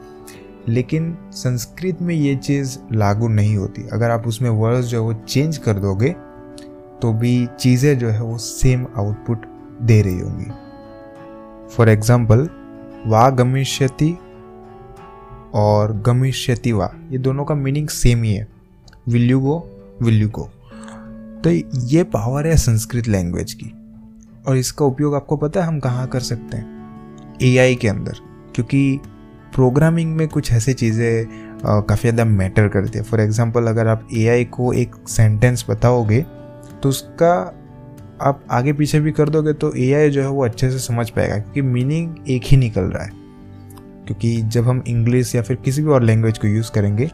लेकिन 0.68 1.16
संस्कृत 1.32 2.02
में 2.02 2.14
ये 2.14 2.34
चीज़ 2.36 2.78
लागू 2.92 3.28
नहीं 3.28 3.56
होती। 3.56 3.88
अगर 3.92 4.10
आप 4.10 4.26
उसमें 4.26 4.50
वर्ड्स 4.50 4.86
जो 4.86 5.00
है 5.00 5.04
वो 5.04 5.14
चेंज 5.28 5.58
कर 5.58 5.78
दोगे 5.78 6.14
तो 7.02 7.12
भी 7.12 7.34
चीज़ें 7.60 7.98
जो 7.98 8.08
है 8.08 8.22
वो 8.22 8.38
सेम 8.38 8.86
आउटपुट 8.96 9.46
दे 9.82 10.00
रही 10.02 10.20
होंगी। 10.20 10.50
फॉर 11.68 11.88
एग्ज़ाम्पल 11.88 12.48
वा 13.06 13.28
गमिष्यति 13.32 14.10
और 15.54 15.92
गमिष्यति 16.06 16.72
वा, 16.72 16.90
ये 17.10 17.18
दोनों 17.18 17.44
का 17.44 17.54
मीनिंग 17.54 17.88
सेम 17.90 18.22
ही 18.22 18.34
है। 18.34 18.46
Will 19.08 19.30
you 19.30 19.40
go 19.40 19.56
will 20.02 20.20
you 20.22 20.28
go 20.30 20.50
तो 21.44 21.50
ये 21.88 22.02
पावर 22.04 22.46
है 22.46 22.56
संस्कृत 22.58 23.08
लैंग्वेज 23.08 23.52
की। 23.54 23.72
और 24.48 24.56
इसका 24.56 24.84
उपयोग 24.84 25.14
आपको 25.14 25.36
पता 25.36 25.60
है 25.60 25.66
हम 25.66 25.78
कहाँ 25.80 26.06
कर 26.08 26.20
सकते 26.22 26.56
हैं? 26.56 27.38
एआई 27.42 27.74
के 27.74 27.88
अंदर, 27.88 28.18
क्योंकि 28.54 29.00
प्रोग्रामिंग 29.54 30.14
में 30.16 30.26
कुछ 30.28 30.52
ऐसी 30.52 30.72
चीज़ें 30.74 31.26
काफ़ी 31.64 32.00
ज़्यादा 32.00 32.24
मैटर 32.26 32.68
करती 32.68 32.98
है। 32.98 33.04
फॉर 33.04 33.20
एग्ज़ाम्पल 33.20 33.66
अगर 33.66 33.88
आप 33.88 34.06
एआई 34.14 34.44
को 34.46 34.72
एक 34.72 34.94
सेंटेंस 35.08 35.64
बताओगे 35.70 36.24
तो 36.82 36.88
उसका 36.88 37.32
आप 38.22 38.44
आगे 38.50 38.72
पीछे 38.72 39.00
भी 39.00 39.12
कर 39.12 39.28
दोगे 39.28 39.52
तो 39.54 39.72
एआई 39.76 40.10
जो 40.10 40.22
है 40.22 40.28
वो 40.28 40.44
अच्छे 40.44 40.70
से 40.70 40.78
समझ 40.78 41.08
पाएगा, 41.10 41.36
क्योंकि 41.36 41.62
मीनिंग 41.62 42.30
एक 42.30 42.42
ही 42.44 42.56
निकल 42.56 42.84
रहा 42.84 43.02
है। 43.04 43.10
क्योंकि 44.06 44.36
जब 44.44 44.68
हम 44.68 44.82
इंग्लिश 44.88 45.34
या 45.34 45.42
फिर 45.42 45.56
किसी 45.56 45.82
भी 45.82 45.88
और 45.88 46.02
लैंग्वेज 46.02 46.38
को 46.38 46.48
यूज़ 46.48 46.70
करेंगे 46.72 47.10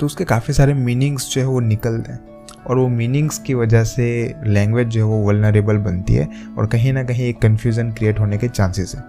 तो 0.00 0.06
उसके 0.06 0.24
काफ़ी 0.24 0.54
सारे 0.54 0.74
मीनिंग्स 0.74 1.30
जो 1.30 1.40
है 1.40 1.46
वो 1.46 1.60
निकलते 1.62 2.12
हैं। 2.12 2.34
और 2.66 2.78
वो 2.78 2.86
मीनिंग्स 2.88 3.38
की 3.38 3.54
वजह 3.54 3.84
से 3.84 4.06
लैंग्वेज 4.46 4.88
जो 4.88 5.00
है 5.00 5.06
वो 5.06 5.22
वलनरेबल 5.26 5.76
बनती 5.80 6.14
है 6.14 6.28
और 6.58 6.66
कहीं 6.66 6.92
ना 6.92 7.04
कहीं 7.04 7.28
एक 7.28 7.40
कन्फ्यूज़न 7.42 7.92
क्रिएट 7.92 8.18
होने 8.20 8.38
के 8.38 8.48
चांसेस 8.48 8.94
हैं। 8.96 9.04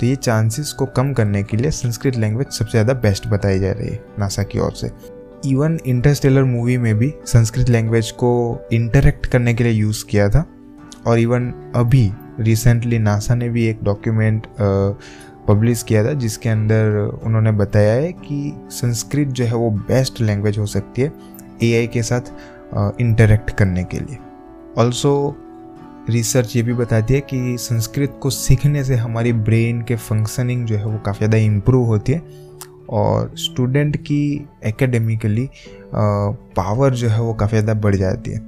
तो 0.00 0.06
ये 0.06 0.16
चांसेस 0.16 0.72
को 0.72 0.86
कम 0.86 1.12
करने 1.12 1.42
के 1.42 1.56
लिए 1.56 1.70
संस्कृत 1.72 2.16
लैंग्वेज 2.16 2.48
सबसे 2.48 2.70
ज़्यादा 2.70 2.94
बेस्ट 3.00 3.26
बताई 3.26 3.58
जा 3.58 3.72
रही 3.72 3.88
है 3.88 4.00
नासा 4.18 4.42
की 4.42 4.58
ओर 4.58 4.72
से। 4.72 4.88
इवन 5.46 5.78
इंटरस्टेलर 5.86 6.44
मूवी 6.44 6.76
में 6.78 6.94
भी 6.98 7.12
संस्कृत 7.26 7.68
लैंग्वेज 7.68 8.10
को 8.12 8.30
इंटरेक्ट 8.72 9.26
करने 9.26 9.54
के 9.54 9.64
लिए 9.64 9.72
यूज़ 9.72 10.04
किया 10.06 10.28
था। 10.28 10.44
और 11.06 11.18
इवन 11.18 11.52
अभी 11.76 12.10
रिसेंटली 12.40 12.98
नासा 12.98 13.34
ने 13.34 13.48
भी 13.48 13.66
एक 13.66 13.82
डॉक्यूमेंट 13.84 14.46
पब्लिश 15.48 15.82
किया 15.82 16.04
था, 16.04 16.12
जिसके 16.12 16.48
अंदर 16.48 16.96
उन्होंने 17.24 17.52
बताया 17.52 17.92
है 17.92 18.12
कि 18.14 18.52
संस्कृत 18.70 19.28
जो 19.28 19.44
है 19.44 19.54
वो 19.54 19.70
बेस्ट 19.70 20.20
लैंग्वेज 20.20 20.58
हो 20.58 20.66
सकती 20.66 21.02
है 21.02 21.12
एआई 21.62 21.86
के 21.86 22.02
साथ 22.02 23.00
इंटरेक्ट 23.00 23.50
करने 23.50 23.84
के 23.84 23.98
लिए। 23.98 24.18
ऑल्सो 24.78 25.36
रिसर्च 26.10 26.54
ये 26.56 26.62
भी 26.62 26.72
बताती 26.74 27.14
है 27.14 27.20
कि 27.20 27.56
संस्कृत 27.60 28.18
को 28.22 28.30
सीखने 28.30 28.84
से 28.84 28.94
हमारी 28.96 29.32
ब्रेन 29.32 29.80
के 29.82 29.96
फंक्शनिंग 29.96 30.66
जो 30.66 30.76
है 30.76 30.84
वो 30.84 30.98
काफ़ी 30.98 31.18
ज़्यादा 31.18 31.36
इम्प्रूव 31.36 31.86
होती 31.86 32.12
है। 32.12 32.22
और 32.90 33.30
स्टूडेंट 33.38 33.96
की 33.98 34.48
एकेडमिकली 34.66 35.48
पावर 35.94 36.94
जो 36.94 37.08
है 37.08 37.20
वो 37.20 37.34
काफ़ी 37.34 37.58
ज़्यादा 37.58 37.80
बढ़ 37.80 37.96
जाती 37.96 38.30
है। 38.30 38.38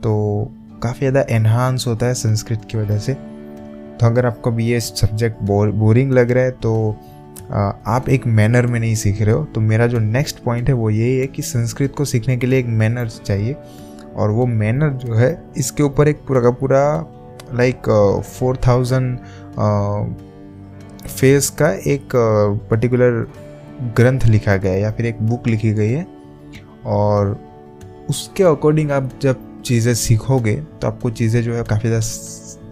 तो 0.00 0.52
काफ़ी 0.82 0.98
ज़्यादा 1.00 1.24
एनहांस 1.30 1.84
होता 1.86 2.06
है 2.06 2.14
संस्कृत 2.14 2.66
की 2.70 2.78
वजह 2.78 2.98
से। 2.98 3.14
तो 3.14 4.06
अगर 4.06 4.26
आपको 4.26 4.50
भी 4.50 4.66
ये 4.66 4.80
सब्जेक्ट 4.80 5.42
बोरिंग 5.42 6.12
लग 6.12 6.30
रहा 6.30 6.44
है 6.44 6.50
तो 6.52 6.96
आप 7.88 8.08
एक 8.08 8.26
मैनर 8.28 8.66
में 8.66 8.78
नहीं 8.80 8.94
सीख 8.94 9.20
रहे 9.22 9.34
हो। 9.34 9.44
तो 9.44 9.60
मेरा 9.62 9.86
जो 9.86 9.98
नेक्स्ट 10.00 10.42
पॉइंट 10.44 10.68
है 10.68 10.74
वो 10.74 10.90
यही 10.90 11.16
है 11.16 11.26
कि 11.26 11.42
संस्कृत 11.44 11.94
को 11.96 12.04
सीखने 12.04 12.36
के 12.36 12.46
लिए 12.46 12.58
एक 12.58 12.66
मैनर 12.74 13.08
चाहिए। 13.08 13.56
और 14.14 14.30
वो 14.30 14.46
मैनर 14.46 14.90
जो 14.94 15.14
है, 15.14 15.42
इसके 15.56 15.82
ऊपर 15.82 16.08
एक 16.08 16.20
पूरा 16.28 16.40
का 16.40 16.50
पूरा 16.52 16.82
लाइक 17.54 17.88
फोर 18.28 18.56
थाउज़ेंड 18.66 19.18
फेस 21.08 21.48
का 21.58 21.70
एक 21.86 22.16
पर्टिकुलर 22.70 23.26
ग्रंथ 23.96 24.26
लिखा 24.26 24.56
गया 24.56 24.72
है 24.72 24.80
या 24.80 24.90
फिर 24.90 25.06
एक 25.06 25.22
बुक 25.22 25.48
लिखी 25.48 25.72
गई 25.72 25.90
है 25.90 26.06
और 26.86 27.38
उसके 28.10 28.42
अकॉर्डिंग 28.42 28.90
आप 28.90 29.10
जब 29.22 29.62
चीज़ें 29.62 29.94
सीखोगे 29.94 30.54
तो 30.80 30.86
आपको 30.86 31.10
चीज़ें 31.10 31.42
जो 31.42 31.54
है 31.54 31.62
काफ़ी 31.64 31.88
ज़्यादा 31.88 32.06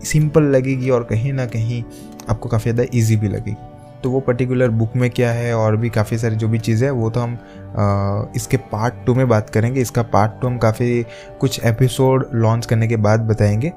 सिंपल 0.05 0.43
लगेगी 0.43 0.91
और 0.91 1.05
कहीं 1.05 1.33
ना 1.33 1.47
कहीं 1.47 1.83
आपको 2.31 2.49
काफ़ी 2.49 2.73
ज़्यादा 2.73 2.91
ईजी 2.99 3.17
भी 3.17 3.29
लगेगी। 3.29 3.57
तो 4.03 4.11
वो 4.11 4.21
पर्टिकुलर 4.21 4.69
बुक 4.71 4.97
में 4.97 5.09
क्या 5.11 5.31
है 5.33 5.55
और 5.57 5.77
भी 5.77 5.91
काफ़ी 5.91 6.19
सारी 6.19 6.37
जो 6.37 6.49
भी 6.49 6.59
चीज़ें 6.59 6.87
है 6.87 6.93
वो 6.93 7.11
तो 7.11 7.21
हम 7.21 7.35
आ, 7.79 8.33
इसके 8.37 8.57
पार्ट 8.57 8.95
टू 9.07 9.15
में 9.15 9.29
बात 9.29 9.51
करेंगे। 9.51 9.81
इसका 9.81 10.03
पार्ट 10.03 10.41
टू 10.41 10.47
हम 10.47 10.59
काफ़ी 10.59 11.05
कुछ 11.41 11.61
एपिसोड 11.65 12.29
लॉन्च 12.35 12.67
करने 12.67 12.89
के 12.89 12.97
बाद 12.99 13.21
बताएँगे 13.21 13.73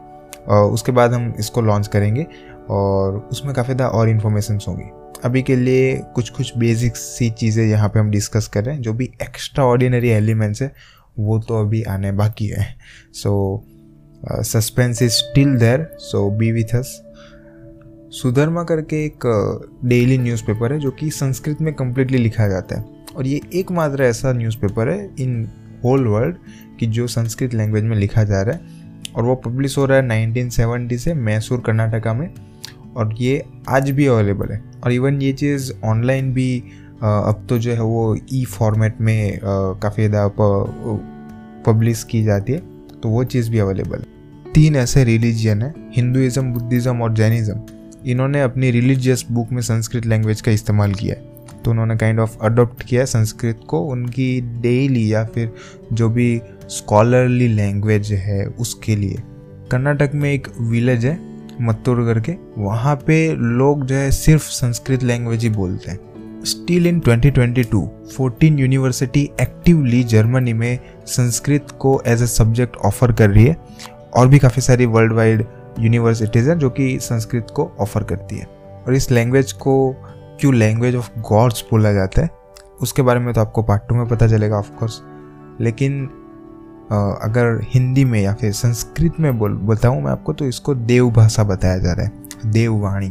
और 0.47 0.71
उसके 0.71 0.91
बाद 0.91 1.13
हम 1.13 1.33
इसको 1.39 1.61
लॉन्च 1.61 1.87
करेंगे 1.87 2.25
और 2.69 3.17
उसमें 3.31 3.53
काफ़ी 3.55 3.73
ज़्यादा 3.73 3.97
और 3.97 4.09
इन्फॉर्मेशन 4.09 4.59
होंगी। 4.67 4.89
अभी 5.25 5.41
के 5.41 5.55
लिए 5.55 5.95
कुछ 6.15 6.29
कुछ 6.29 6.57
बेसिक 6.57 6.95
सी 6.95 7.29
चीज़ें 7.29 7.65
यहाँ 7.65 7.89
पे 7.89 7.99
हम 7.99 8.09
डिस्कस 8.11 8.47
कर 8.47 8.63
रहे 8.63 8.75
हैं 8.75 8.81
जो 8.81 8.93
भी 8.93 9.05
एक्स्ट्रा 9.21 9.65
ऑर्डिनरी 9.65 10.09
एलिमेंट्स 10.09 10.61
है 10.61 10.71
वो 11.19 11.39
तो 11.39 11.59
अभी 11.61 11.83
आने 11.83 12.11
बाकी 12.11 12.47
है। 12.47 12.67
So 13.13 13.63
suspense 14.31 15.01
is 15.01 15.11
still 15.11 15.57
there 15.57 15.87
so 15.99 16.29
be 16.31 16.51
with 16.51 16.75
us 16.75 17.03
Sudharma 18.11 18.63
करके 18.63 19.05
एक 19.05 19.25
डेली 19.85 20.17
uh, 20.17 20.23
न्यूज़पेपर 20.23 20.73
है 20.73 20.79
जो 20.79 20.91
कि 20.91 21.09
संस्कृत 21.09 21.61
में 21.61 21.73
कम्प्लीटली 21.73 22.17
लिखा 22.17 22.47
जाता 22.47 22.79
है। 22.79 22.85
और 23.17 23.27
ये 23.27 23.41
एकमात्र 23.53 24.03
ऐसा 24.03 24.33
न्यूज़पेपर 24.33 24.89
है 24.89 25.09
इन 25.19 25.49
होल 25.83 26.07
वर्ल्ड 26.07 26.35
कि 26.79 26.85
जो 26.85 27.07
संस्कृत 27.07 27.53
लैंग्वेज 27.53 27.83
में 27.83 27.97
लिखा 27.97 28.23
जा 28.23 28.41
रहा 28.41 28.55
है। 28.55 28.61
और 29.15 29.23
वो 29.23 29.35
पब्लिश 29.35 29.77
हो 29.77 29.85
रहा 29.85 29.97
है 29.97 30.03
1970 30.03 30.97
से 30.97 31.13
मैसूर 31.13 31.59
कर्नाटका 31.59 32.13
में। 32.13 32.33
और 32.97 33.13
ये 33.19 33.43
आज 33.69 33.89
भी 33.91 34.05
अवेलेबल 34.07 34.51
है। 34.51 34.61
और 34.83 34.91
इवन 34.91 35.21
ये 35.21 35.31
चीज़ 35.33 35.71
ऑनलाइन 35.85 36.33
भी 36.33 36.63
अब 36.97 37.45
तो 37.49 37.57
जो 37.59 37.71
है 37.71 37.81
वो 37.81 38.15
ई 38.33 38.43
फॉर्मेट 38.49 39.01
में 39.01 39.39
काफ़ी 39.43 40.07
ज़्यादा 40.07 40.27
पब्लिश 41.65 42.03
की 42.03 42.23
जाती 42.23 42.53
है 42.53 42.59
तो 42.93 43.09
वो 43.09 43.23
चीज़ 43.25 43.49
भी 43.51 43.59
अवेलेबल 43.59 43.97
है। 43.97 44.51
तीन 44.53 44.75
ऐसे 44.75 45.03
रिलीजियन 45.03 45.61
है 45.61 45.73
हिंदुज़म 45.95 46.53
बुद्धिज़्म 46.53 47.01
और 47.01 47.13
जैनिज़्म 47.13 47.59
इन्होंने 48.05 48.41
अपनी 48.41 48.71
रिलीजियस 48.71 49.25
बुक 49.31 49.51
में 49.51 49.61
संस्कृत 49.63 50.05
लैंग्वेज 50.05 50.41
का 50.41 50.51
इस्तेमाल 50.51 50.93
किया 50.93 51.15
है। 51.15 51.35
तो 51.63 51.71
उन्होंने 51.71 51.95
काइंड 51.97 52.19
ऑफ़ 52.19 52.37
अडोप्ट 52.41 52.83
किया 52.83 53.01
है 53.01 53.05
संस्कृत 53.05 53.59
को, 53.67 53.79
उनकी 53.81 54.41
डेली 54.61 55.13
या 55.13 55.23
फिर 55.25 55.53
जो 55.93 56.09
भी 56.09 56.41
स्कॉलरली 56.69 57.47
लैंग्वेज 57.47 58.11
है 58.13 58.45
उसके 58.49 58.95
लिए। 58.95 59.17
कर्नाटक 59.71 60.11
में 60.15 60.31
एक 60.31 60.47
विलेज 60.61 61.05
है 61.05 61.15
मत्तूर 61.61 62.03
करके, 62.05 62.35
वहाँ 62.57 62.95
पे 62.95 63.35
लोग 63.35 63.85
जो 63.85 63.95
है 63.95 64.11
सिर्फ़ 64.11 64.43
संस्कृत 64.43 65.03
लैंग्वेज 65.03 65.43
ही 65.43 65.49
बोलते 65.49 65.91
हैं। 65.91 66.43
Still 66.45 66.87
in 66.87 66.99
2022 66.99 67.87
14 68.11 68.59
university 68.59 69.29
actively 69.41 70.03
Germany 70.03 70.53
में 70.53 70.79
संस्कृत 71.05 71.67
को 71.79 72.01
एज 72.07 72.21
ए 72.21 72.25
सब्जेक्ट 72.25 72.75
ऑफ़र 72.75 73.11
कर 73.11 73.29
रही 73.29 73.45
है 73.45 73.57
और 74.15 74.27
भी 74.27 74.39
काफ़ी 74.39 74.61
सारी 74.61 74.85
वर्ल्ड 74.85 75.13
वाइड 75.13 75.45
यूनिवर्सिटीज़ 75.79 76.49
हैं 76.49 76.57
जो 76.59 76.69
कि 76.69 76.97
संस्कृत 76.99 77.47
को 77.55 77.71
ऑफ़र 77.79 78.03
करती 78.03 78.37
है। 78.37 78.45
और 78.87 78.93
इस 78.93 79.11
लैंग्वेज 79.11 79.51
को 79.51 79.95
क्यों 80.39 80.53
लैंग्वेज 80.53 80.95
ऑफ़ 80.95 81.09
गॉड्स 81.19 81.63
बोला 81.71 81.91
जाता 81.93 82.21
है, 82.21 82.29
उसके 82.81 83.01
बारे 83.01 83.19
में 83.19 83.33
तो 83.33 83.41
आपको 83.41 83.63
पार्ट 83.63 83.87
टू 83.89 83.95
में 83.95 84.07
पता 84.07 84.27
चलेगा 84.27 84.55
ऑफकोर्स 84.55 85.01
लेकिन 85.61 86.09
अगर 86.89 87.59
हिंदी 87.65 88.03
में 88.05 88.21
या 88.21 88.33
फिर 88.33 88.51
संस्कृत 88.53 89.19
में 89.19 89.37
बोल, 89.39 89.53
बताऊँ 89.53 90.01
मैं 90.01 90.11
आपको 90.11 90.33
तो 90.33 90.45
इसको 90.45 90.75
देव 90.75 91.09
भाषा 91.11 91.43
बताया 91.43 91.77
जा 91.77 91.93
रहा 91.93 92.05
है, 92.05 92.11
देववाणी। 92.45 93.09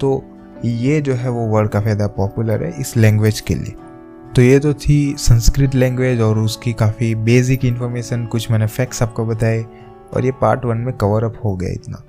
तो 0.00 0.24
ये 0.64 1.00
जो 1.00 1.14
है 1.14 1.30
वो 1.30 1.46
वर्ड 1.48 1.68
काफ़ी 1.68 1.84
ज़्यादा 1.84 2.06
पॉपुलर 2.14 2.62
है 2.64 2.70
इस 2.80 2.96
लैंग्वेज 2.96 3.40
के 3.40 3.54
लिए। 3.54 3.74
तो 4.28 4.42
ये 4.42 4.58
तो 4.58 4.72
थी 4.74 5.14
संस्कृत 5.18 5.74
लैंग्वेज 5.74 6.20
और 6.20 6.38
उसकी 6.38 6.72
काफ़ी 6.74 7.14
बेसिक 7.14 7.64
इन्फॉर्मेशन, 7.64 8.24
कुछ 8.26 8.50
मैंने 8.50 8.66
फैक्ट्स 8.66 9.02
आपको 9.02 9.24
बताए, 9.26 9.64
और 10.14 10.24
ये 10.24 10.32
पार्ट 10.32 10.64
वन 10.64 10.78
में 10.78 10.96
कवर 10.96 11.24
अप 11.24 11.40
हो 11.44 11.54
गया 11.56 11.70
इतना। 11.70 12.02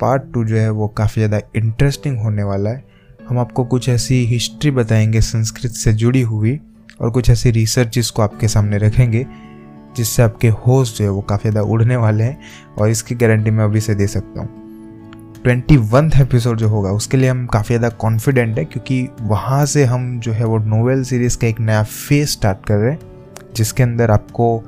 पार्ट 0.00 0.22
टू 0.34 0.44
जो 0.44 0.56
है 0.56 0.70
वो 0.70 0.88
काफ़ी 0.88 1.20
ज़्यादा 1.20 1.40
इंटरेस्टिंग 1.56 2.18
होने 2.18 2.42
वाला 2.42 2.70
है। 2.70 2.84
हम 3.28 3.38
आपको 3.38 3.64
कुछ 3.64 3.88
ऐसी 3.88 4.24
हिस्ट्री 4.26 4.70
बताएँगे 4.70 5.20
संस्कृत 5.20 5.70
से 5.72 5.92
जुड़ी 5.92 6.22
हुई, 6.22 6.58
और 7.00 7.10
कुछ 7.10 7.30
ऐसी 7.30 7.50
रिसर्च 7.50 7.94
जिसको 7.94 8.22
आपके 8.22 8.48
सामने 8.48 8.78
रखेंगे 8.78 9.26
जिससे 9.96 10.22
आपके 10.22 10.48
होस्ट 10.48 10.98
जो 10.98 11.04
है 11.04 11.10
वो 11.10 11.20
काफ़ी 11.20 11.50
ज़्यादा 11.50 11.68
उड़ने 11.68 11.96
वाले 11.96 12.24
हैं 12.24 12.38
और 12.78 12.90
इसकी 12.90 13.14
गारंटी 13.14 13.50
मैं 13.50 13.64
अभी 13.64 13.80
से 13.80 13.94
दे 13.94 14.06
सकता 14.06 14.40
हूँ। 14.40 14.58
ट्वेंटी 15.42 15.76
वन 15.76 16.10
एपिसोड 16.20 16.58
जो 16.58 16.68
होगा, 16.68 16.90
उसके 16.90 17.16
लिए 17.16 17.28
हम 17.28 17.46
काफ़ी 17.46 17.68
ज़्यादा 17.68 17.88
कॉन्फिडेंट 17.96 18.58
है 18.58 18.64
क्योंकि 18.64 19.08
वहाँ 19.20 19.64
से 19.66 19.84
हम 19.84 20.18
जो 20.20 20.32
है 20.32 20.44
वो 20.44 20.58
नोवेल 20.58 21.04
सीरीज़ 21.04 21.38
का 21.38 21.46
एक 21.46 21.60
नया 21.60 21.82
फ़ेज़ 21.82 22.28
स्टार्ट 22.28 22.66
कर 22.66 22.76
रहे 22.76 22.92
हैं, 22.92 23.00
जिसके 23.56 23.82
अंदर 23.82 24.10
आपको 24.10 24.58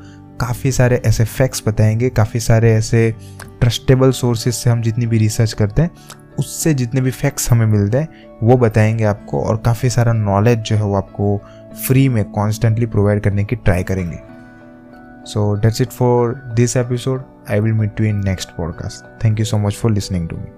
काफ़ी 0.40 0.72
सारे 0.72 1.02
ऐसे 1.06 1.24
फैक्ट्स 1.24 1.62
बताएँगे, 1.68 2.10
काफ़ी 2.10 2.40
सारे 2.40 2.72
ऐसे 2.72 3.14
ट्रस्टेबल 3.60 4.10
सोर्सेज 4.10 4.54
से 4.54 4.70
हम 4.70 4.82
जितनी 4.82 5.06
भी 5.06 5.18
रिसर्च 5.18 5.52
करते 5.52 5.82
हैं, 5.82 5.90
उससे 6.38 6.74
जितने 6.74 7.00
भी 7.00 7.10
फैक्ट्स 7.10 7.50
हमें 7.50 7.66
मिलते 7.66 7.98
हैं, 7.98 8.08
वो 8.42 8.56
बताएँगे 8.56 9.04
आपको 9.04 9.42
और 9.42 9.56
काफ़ी 9.56 9.90
सारा 9.90 10.12
नॉलेज 10.12 10.58
जो 10.58 10.76
है 10.76 10.82
वो 10.82 10.94
आपको 10.94 11.40
फ्री 11.86 12.08
में 12.08 12.24
कॉन्स्टेंटली 12.24 12.86
प्रोवाइड 12.86 13.20
करने 13.20 13.44
की 13.44 13.56
ट्राई 13.56 13.82
करेंगे। 13.82 14.31
So 15.24 15.56
that's 15.56 15.80
it 15.80 15.92
for 15.92 16.42
this 16.54 16.76
episode. 16.76 17.24
I 17.48 17.60
will 17.60 17.74
meet 17.74 17.98
you 17.98 18.06
in 18.06 18.20
next 18.20 18.56
podcast. 18.56 19.20
Thank 19.20 19.38
you 19.38 19.44
so 19.44 19.58
much 19.58 19.76
for 19.76 19.90
listening 19.90 20.28
to 20.28 20.36
me. 20.36 20.50